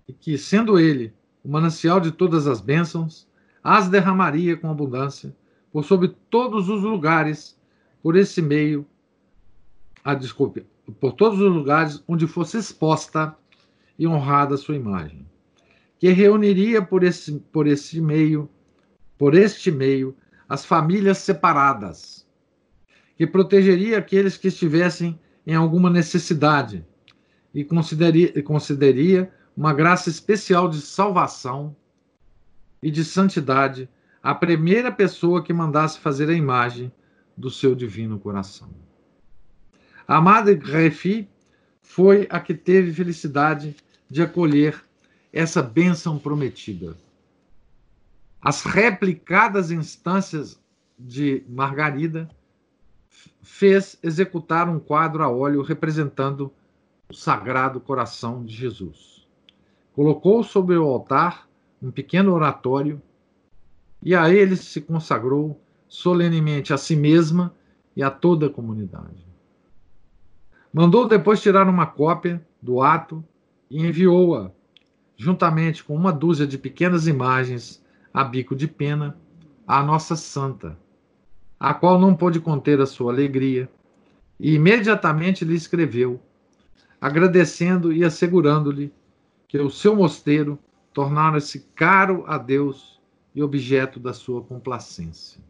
e 0.08 0.12
que, 0.12 0.36
sendo 0.36 0.80
ele 0.80 1.14
o 1.44 1.48
manancial 1.48 2.00
de 2.00 2.10
todas 2.10 2.48
as 2.48 2.60
bênçãos, 2.60 3.28
as 3.62 3.88
derramaria 3.88 4.56
com 4.56 4.68
abundância 4.68 5.34
por 5.72 5.84
sobre 5.84 6.08
todos 6.28 6.68
os 6.68 6.82
lugares, 6.82 7.58
por 8.02 8.16
esse 8.16 8.42
meio, 8.42 8.86
a 10.04 10.14
desculpe, 10.14 10.66
por 11.00 11.12
todos 11.12 11.40
os 11.40 11.52
lugares 11.52 12.02
onde 12.08 12.26
fosse 12.26 12.58
exposta 12.58 13.36
e 13.98 14.06
honrada 14.06 14.54
a 14.54 14.58
sua 14.58 14.76
imagem, 14.76 15.26
que 15.98 16.08
reuniria 16.10 16.82
por 16.82 17.04
esse, 17.04 17.38
por 17.52 17.66
esse 17.66 18.00
meio, 18.00 18.48
por 19.18 19.34
este 19.34 19.70
meio, 19.70 20.16
as 20.48 20.64
famílias 20.64 21.18
separadas, 21.18 22.26
que 23.16 23.26
protegeria 23.26 23.98
aqueles 23.98 24.36
que 24.36 24.48
estivessem 24.48 25.20
em 25.46 25.54
alguma 25.54 25.90
necessidade 25.90 26.84
e 27.54 27.62
consideraria, 27.64 28.42
consideraria 28.42 29.30
uma 29.56 29.74
graça 29.74 30.08
especial 30.08 30.68
de 30.68 30.80
salvação 30.80 31.76
e 32.82 32.90
de 32.90 33.04
santidade 33.04 33.88
a 34.22 34.34
primeira 34.34 34.92
pessoa 34.92 35.42
que 35.42 35.52
mandasse 35.52 35.98
fazer 35.98 36.28
a 36.28 36.34
imagem 36.34 36.92
do 37.36 37.50
seu 37.50 37.74
divino 37.74 38.18
coração. 38.18 38.68
A 40.06 40.16
amada 40.16 40.52
Refi 40.54 41.28
foi 41.80 42.26
a 42.30 42.38
que 42.38 42.54
teve 42.54 42.92
felicidade 42.92 43.74
de 44.08 44.22
acolher 44.22 44.82
essa 45.32 45.62
bênção 45.62 46.18
prometida. 46.18 46.96
As 48.42 48.62
replicadas 48.62 49.70
instâncias 49.70 50.60
de 50.98 51.44
Margarida 51.48 52.28
fez 53.42 53.98
executar 54.02 54.68
um 54.68 54.78
quadro 54.78 55.22
a 55.22 55.30
óleo 55.30 55.62
representando 55.62 56.52
o 57.08 57.14
Sagrado 57.14 57.80
Coração 57.80 58.44
de 58.44 58.54
Jesus. 58.54 59.26
Colocou 59.94 60.42
sobre 60.42 60.76
o 60.76 60.84
altar 60.84 61.48
um 61.82 61.90
pequeno 61.90 62.32
oratório 62.32 63.00
e 64.02 64.14
a 64.14 64.30
ele 64.30 64.56
se 64.56 64.80
consagrou 64.80 65.60
solenemente 65.88 66.72
a 66.72 66.76
si 66.76 66.96
mesma 66.96 67.54
e 67.96 68.02
a 68.02 68.10
toda 68.10 68.46
a 68.46 68.50
comunidade. 68.50 69.26
Mandou 70.72 71.08
depois 71.08 71.42
tirar 71.42 71.68
uma 71.68 71.86
cópia 71.86 72.44
do 72.62 72.80
ato 72.80 73.24
e 73.68 73.84
enviou-a, 73.84 74.52
juntamente 75.16 75.82
com 75.82 75.94
uma 75.94 76.12
dúzia 76.12 76.46
de 76.46 76.56
pequenas 76.56 77.06
imagens 77.06 77.84
a 78.14 78.24
bico 78.24 78.54
de 78.54 78.66
pena, 78.66 79.16
à 79.66 79.82
nossa 79.82 80.16
santa, 80.16 80.78
a 81.58 81.74
qual 81.74 81.98
não 81.98 82.14
pôde 82.14 82.40
conter 82.40 82.80
a 82.80 82.86
sua 82.86 83.12
alegria, 83.12 83.68
e 84.38 84.54
imediatamente 84.54 85.44
lhe 85.44 85.54
escreveu, 85.54 86.20
agradecendo 87.00 87.92
e 87.92 88.04
assegurando-lhe 88.04 88.92
que 89.46 89.58
o 89.58 89.70
seu 89.70 89.94
mosteiro 89.94 90.58
tornara-se 90.92 91.66
caro 91.74 92.24
a 92.26 92.38
Deus 92.38 92.99
e 93.34 93.42
objeto 93.42 94.00
da 94.00 94.12
sua 94.12 94.42
complacência. 94.42 95.40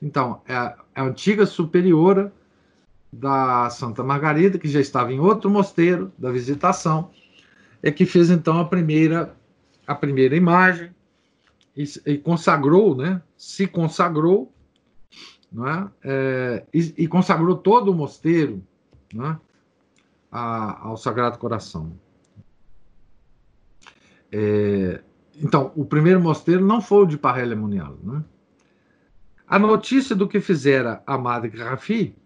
Então, 0.00 0.42
é 0.46 0.54
a, 0.54 0.76
é 0.94 1.00
a 1.00 1.04
antiga 1.04 1.46
superiora 1.46 2.32
da 3.12 3.70
Santa 3.70 4.02
Margarida, 4.02 4.58
que 4.58 4.68
já 4.68 4.80
estava 4.80 5.12
em 5.12 5.20
outro 5.20 5.48
mosteiro 5.50 6.12
da 6.18 6.30
visitação, 6.30 7.10
é 7.82 7.90
que 7.90 8.04
fez 8.04 8.30
então 8.30 8.58
a 8.58 8.64
primeira 8.64 9.34
a 9.86 9.94
primeira 9.94 10.34
imagem 10.36 10.90
e, 11.76 11.84
e 12.06 12.18
consagrou, 12.18 12.96
né? 12.96 13.22
Se 13.36 13.66
consagrou, 13.66 14.52
não 15.52 15.68
é? 15.68 15.90
é 16.02 16.66
e, 16.74 16.94
e, 16.98 17.06
consagrou 17.06 17.56
todo 17.56 17.92
o 17.92 17.94
mosteiro, 17.94 18.62
né? 19.14 19.38
A, 20.30 20.88
ao 20.88 20.96
Sagrado 20.96 21.38
Coração. 21.38 21.92
É, 24.32 25.00
então, 25.38 25.72
o 25.76 25.84
primeiro 25.84 26.20
mosteiro 26.20 26.64
não 26.64 26.80
foi 26.80 27.04
o 27.04 27.06
de 27.06 27.18
Parrela 27.18 27.54
Munialo. 27.54 27.98
Né? 28.02 28.24
A 29.46 29.58
notícia 29.58 30.16
do 30.16 30.26
que 30.26 30.40
fizera 30.40 31.02
a 31.06 31.18
Madre 31.18 31.56
Rafi 31.56 32.16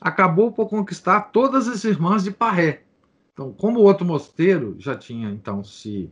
acabou 0.00 0.52
por 0.52 0.68
conquistar 0.68 1.20
todas 1.32 1.68
as 1.68 1.84
irmãs 1.84 2.22
de 2.22 2.30
Parré. 2.30 2.84
Então, 3.32 3.52
como 3.52 3.80
o 3.80 3.82
outro 3.82 4.06
mosteiro 4.06 4.76
já 4.78 4.96
tinha 4.96 5.30
então 5.30 5.64
se, 5.64 6.10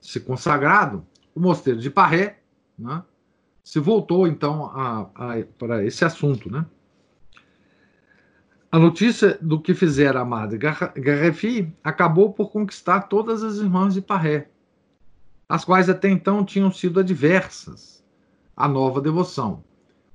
se 0.00 0.20
consagrado, 0.20 1.06
o 1.34 1.40
mosteiro 1.40 1.78
de 1.78 1.90
Parré 1.90 2.40
né, 2.78 3.02
se 3.62 3.78
voltou 3.78 4.26
então 4.26 4.70
para 5.58 5.84
esse 5.84 6.04
assunto. 6.04 6.50
Né? 6.50 6.66
A 8.70 8.78
notícia 8.78 9.38
do 9.40 9.60
que 9.60 9.72
fizera 9.72 10.20
a 10.20 10.24
Madre 10.24 10.58
Garrefi 10.58 11.72
acabou 11.82 12.32
por 12.32 12.50
conquistar 12.50 13.02
todas 13.02 13.42
as 13.42 13.56
irmãs 13.58 13.94
de 13.94 14.02
Parré 14.02 14.50
as 15.48 15.64
quais 15.64 15.88
até 15.88 16.08
então 16.08 16.44
tinham 16.44 16.70
sido 16.70 17.00
adversas 17.00 18.04
à 18.56 18.66
nova 18.66 19.00
devoção. 19.00 19.62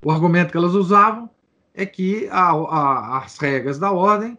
O 0.04 0.12
argumento 0.12 0.52
que 0.52 0.58
elas 0.58 0.74
usavam 0.74 1.30
é 1.74 1.86
que 1.86 2.28
a, 2.30 2.52
a, 2.52 3.18
as 3.20 3.38
regras 3.38 3.78
da 3.78 3.92
ordem 3.92 4.38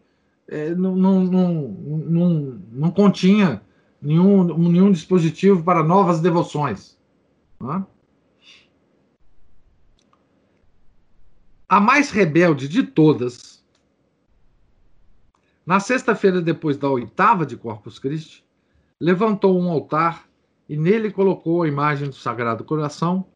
é, 0.49 0.75
não, 0.75 0.97
não, 0.97 1.25
não, 1.25 2.63
não, 2.73 2.91
continha 2.91 3.63
nenhum, 4.03 4.45
nenhum 4.59 4.91
dispositivo 4.91 5.63
para 5.63 5.83
novas 5.83 6.21
devoções. 6.21 6.99
Né? 7.61 7.85
A 11.69 11.79
mais 11.79 12.11
rebelde 12.11 12.67
de 12.67 12.83
todas, 12.83 13.65
na 15.65 15.79
sexta-feira 15.79 16.43
depois 16.43 16.77
da 16.77 16.89
oitava 16.89 17.47
de 17.47 17.57
Corpus 17.57 17.99
Christi, 17.99 18.45
levantou 18.99 19.57
um 19.57 19.71
altar 19.71 20.30
e 20.71 20.77
nele 20.77 21.11
colocou 21.11 21.65
a 21.65 21.69
imagem 21.69 22.09
do 22.09 22.15
Sagrado 22.15 22.63
Coração, 22.63 23.27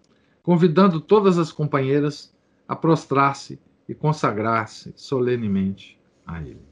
convidando 0.41 1.01
todas 1.01 1.37
as 1.37 1.51
companheiras 1.51 2.33
a 2.69 2.77
prostrar-se 2.77 3.59
e 3.89 3.93
consagrar-se 3.93 4.93
solenemente 4.95 6.01
a 6.25 6.41
ele. 6.41 6.63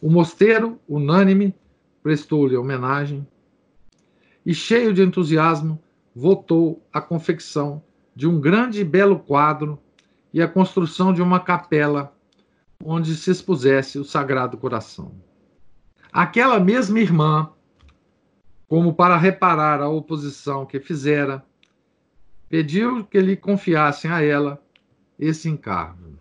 O 0.00 0.10
mosteiro, 0.10 0.80
unânime, 0.88 1.54
prestou-lhe 2.02 2.56
homenagem 2.56 3.28
e, 4.44 4.54
cheio 4.54 4.94
de 4.94 5.02
entusiasmo, 5.02 5.78
votou 6.16 6.82
a 6.90 6.98
confecção 6.98 7.82
de 8.16 8.26
um 8.26 8.40
grande 8.40 8.80
e 8.80 8.84
belo 8.84 9.18
quadro 9.18 9.78
e 10.32 10.40
a 10.40 10.48
construção 10.48 11.12
de 11.12 11.20
uma 11.20 11.40
capela 11.40 12.16
onde 12.82 13.14
se 13.14 13.30
expusesse 13.30 13.98
o 13.98 14.04
Sagrado 14.04 14.56
Coração. 14.56 15.12
Aquela 16.10 16.58
mesma 16.58 17.00
irmã 17.00 17.50
como 18.74 18.92
para 18.92 19.16
reparar 19.16 19.80
a 19.80 19.88
oposição 19.88 20.66
que 20.66 20.80
fizera, 20.80 21.44
pediu 22.48 23.04
que 23.04 23.20
lhe 23.20 23.36
confiassem 23.36 24.10
a 24.10 24.20
ela 24.20 24.60
esse 25.16 25.48
encargo. 25.48 26.18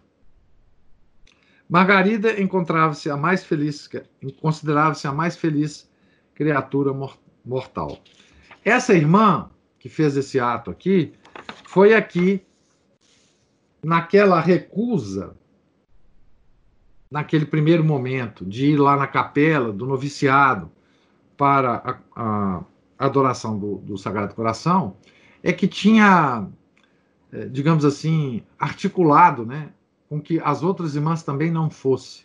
Margarida 1.67 2.39
encontrava-se 2.39 3.09
a 3.09 3.17
mais 3.17 3.43
feliz, 3.43 3.89
considerava-se 4.39 5.07
a 5.07 5.11
mais 5.11 5.35
feliz 5.35 5.89
criatura 6.35 6.93
mortal. 7.43 7.97
Essa 8.63 8.93
irmã 8.93 9.49
que 9.79 9.89
fez 9.89 10.15
esse 10.15 10.39
ato 10.39 10.69
aqui 10.69 11.11
foi 11.65 11.95
aqui 11.95 12.45
naquela 13.83 14.39
recusa 14.39 15.35
naquele 17.09 17.47
primeiro 17.47 17.83
momento 17.83 18.45
de 18.45 18.67
ir 18.67 18.77
lá 18.77 18.95
na 18.95 19.07
capela 19.07 19.73
do 19.73 19.87
noviciado 19.87 20.71
para 21.43 21.99
a, 22.15 22.23
a 22.23 22.63
adoração 22.97 23.59
do, 23.59 23.75
do, 23.79 23.97
Sagrado 23.97 24.33
Coração 24.33 24.95
é 25.43 25.51
que 25.51 25.67
tinha, 25.67 26.47
é, 27.33 27.47
digamos 27.49 27.83
assim, 27.83 28.43
articulado 28.57 29.45
né, 29.45 29.73
com 30.07 30.21
que 30.21 30.39
as 30.39 30.63
outras 30.63 30.95
irmãs 30.95 31.21
também 31.21 31.51
não 31.51 31.69
fossem. 31.69 32.23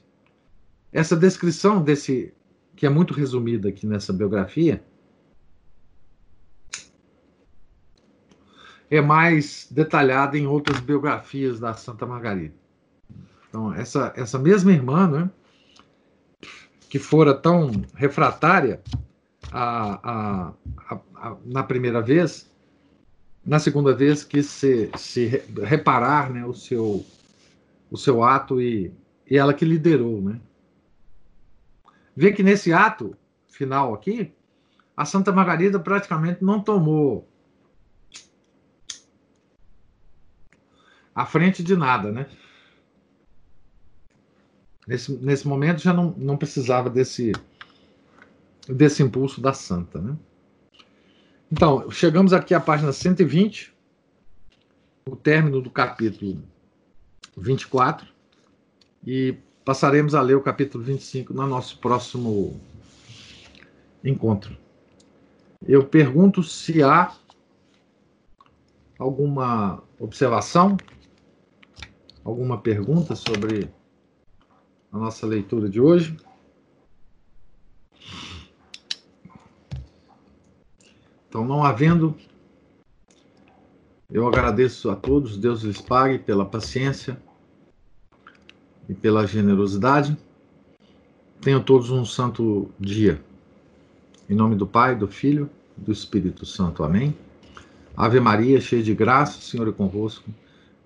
Essa 0.92 1.16
descrição 1.16 1.82
desse, 1.82 2.32
que 2.76 2.86
é 2.86 2.88
muito 2.88 3.12
resumida 3.12 3.70
aqui 3.70 3.88
nessa 3.88 4.12
biografia, 4.12 4.84
é 8.88 9.00
mais 9.00 9.66
detalhada 9.68 10.38
em 10.38 10.46
outras 10.46 10.78
biografias 10.78 11.58
da 11.58 11.74
Santa 11.74 12.06
Margarida. 12.06 12.54
Então, 13.48 13.74
essa, 13.74 14.12
essa 14.14 14.38
mesma 14.38 14.70
irmã, 14.70 15.08
né, 15.08 15.30
que 16.88 17.00
fora 17.00 17.34
tão 17.34 17.72
refratária 17.96 18.80
a, 19.52 20.52
a, 20.90 20.98
a, 21.16 21.36
na 21.44 21.62
primeira 21.62 22.00
vez, 22.00 22.50
na 23.44 23.58
segunda 23.58 23.94
vez 23.94 24.24
quis 24.24 24.46
se, 24.46 24.90
se 24.96 25.42
reparar 25.62 26.30
né, 26.30 26.44
o, 26.44 26.52
seu, 26.52 27.04
o 27.90 27.96
seu 27.96 28.22
ato 28.22 28.60
e, 28.60 28.92
e 29.30 29.36
ela 29.36 29.54
que 29.54 29.64
liderou. 29.64 30.20
Né? 30.20 30.40
Vê 32.14 32.32
que 32.32 32.42
nesse 32.42 32.72
ato 32.72 33.16
final 33.48 33.94
aqui, 33.94 34.32
a 34.96 35.04
Santa 35.04 35.32
Margarida 35.32 35.78
praticamente 35.78 36.44
não 36.44 36.60
tomou 36.60 37.28
à 41.14 41.24
frente 41.24 41.62
de 41.62 41.76
nada, 41.76 42.12
né? 42.12 42.26
Nesse, 44.86 45.12
nesse 45.12 45.46
momento 45.46 45.82
já 45.82 45.92
não, 45.92 46.14
não 46.16 46.36
precisava 46.36 46.88
desse, 46.88 47.32
desse 48.68 49.02
impulso 49.02 49.40
da 49.40 49.52
santa. 49.52 50.00
Né? 50.00 50.16
Então, 51.50 51.90
chegamos 51.90 52.32
aqui 52.32 52.54
à 52.54 52.60
página 52.60 52.92
120, 52.92 53.74
o 55.08 55.16
término 55.16 55.60
do 55.62 55.70
capítulo 55.70 56.42
24, 57.36 58.06
e 59.06 59.36
passaremos 59.64 60.14
a 60.14 60.20
ler 60.20 60.36
o 60.36 60.42
capítulo 60.42 60.84
25 60.84 61.32
no 61.32 61.46
nosso 61.46 61.78
próximo 61.78 62.60
encontro. 64.04 64.56
Eu 65.66 65.84
pergunto 65.84 66.42
se 66.42 66.82
há 66.82 67.12
alguma 68.98 69.82
observação, 69.98 70.76
alguma 72.24 72.60
pergunta 72.60 73.14
sobre 73.14 73.70
a 74.92 74.98
nossa 74.98 75.26
leitura 75.26 75.68
de 75.68 75.80
hoje. 75.80 76.16
Então, 81.28 81.44
não 81.44 81.62
havendo, 81.62 82.14
eu 84.10 84.26
agradeço 84.26 84.90
a 84.90 84.96
todos, 84.96 85.36
Deus 85.36 85.62
lhes 85.62 85.80
pague 85.80 86.18
pela 86.18 86.46
paciência 86.46 87.20
e 88.88 88.94
pela 88.94 89.26
generosidade. 89.26 90.16
Tenham 91.40 91.62
todos 91.62 91.90
um 91.90 92.04
santo 92.04 92.70
dia. 92.80 93.22
Em 94.28 94.34
nome 94.34 94.56
do 94.56 94.66
Pai, 94.66 94.96
do 94.96 95.06
Filho 95.06 95.50
do 95.76 95.92
Espírito 95.92 96.46
Santo. 96.46 96.82
Amém. 96.82 97.14
Ave 97.96 98.18
Maria, 98.20 98.60
cheia 98.60 98.82
de 98.82 98.94
graça, 98.94 99.38
o 99.38 99.42
Senhor 99.42 99.68
é 99.68 99.72
convosco. 99.72 100.30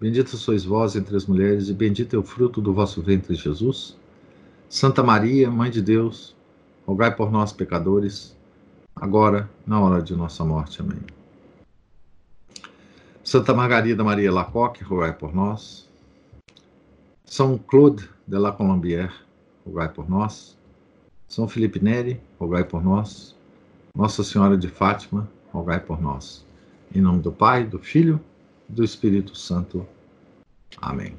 Bendita 0.01 0.37
sois 0.37 0.65
vós 0.65 0.97
entre 0.97 1.15
as 1.17 1.27
mulheres, 1.27 1.69
e 1.69 1.73
bendito 1.73 2.17
é 2.17 2.19
o 2.19 2.23
fruto 2.23 2.61
do 2.61 2.75
vosso 2.75 3.01
ventre, 3.01 3.35
Jesus. 3.37 3.97
Santa 4.69 5.03
Maria, 5.03 5.51
Mãe 5.51 5.71
de 5.71 5.81
Deus, 5.81 6.35
rogai 6.85 7.15
por 7.15 7.31
nós, 7.31 7.53
pecadores, 7.53 8.37
agora, 9.03 9.51
na 9.67 9.81
hora 9.81 10.01
de 10.01 10.15
nossa 10.15 10.45
morte. 10.45 10.81
Amém. 10.81 11.01
Santa 13.25 13.53
Margarida 13.53 14.05
Maria 14.05 14.31
Lacoque, 14.31 14.85
rogai 14.85 15.13
por 15.13 15.35
nós. 15.35 15.89
São 17.25 17.59
Claude 17.59 18.09
de 18.29 18.39
la 18.39 18.53
Colombière, 18.53 19.13
rogai 19.67 19.89
por 19.89 20.09
nós. 20.09 20.57
São 21.27 21.49
Felipe 21.49 21.83
Neri, 21.83 22.21
rogai 22.39 22.63
por 22.63 22.85
nós. 22.85 23.35
Nossa 23.93 24.23
Senhora 24.23 24.57
de 24.57 24.69
Fátima, 24.69 25.29
rogai 25.53 25.81
por 25.81 26.01
nós. 26.01 26.47
Em 26.95 27.01
nome 27.01 27.23
do 27.23 27.33
Pai, 27.33 27.65
do 27.65 27.81
Filho 27.81 28.21
do 28.69 28.85
Espírito 28.85 29.37
Santo. 29.37 29.85
Amém. 30.81 31.17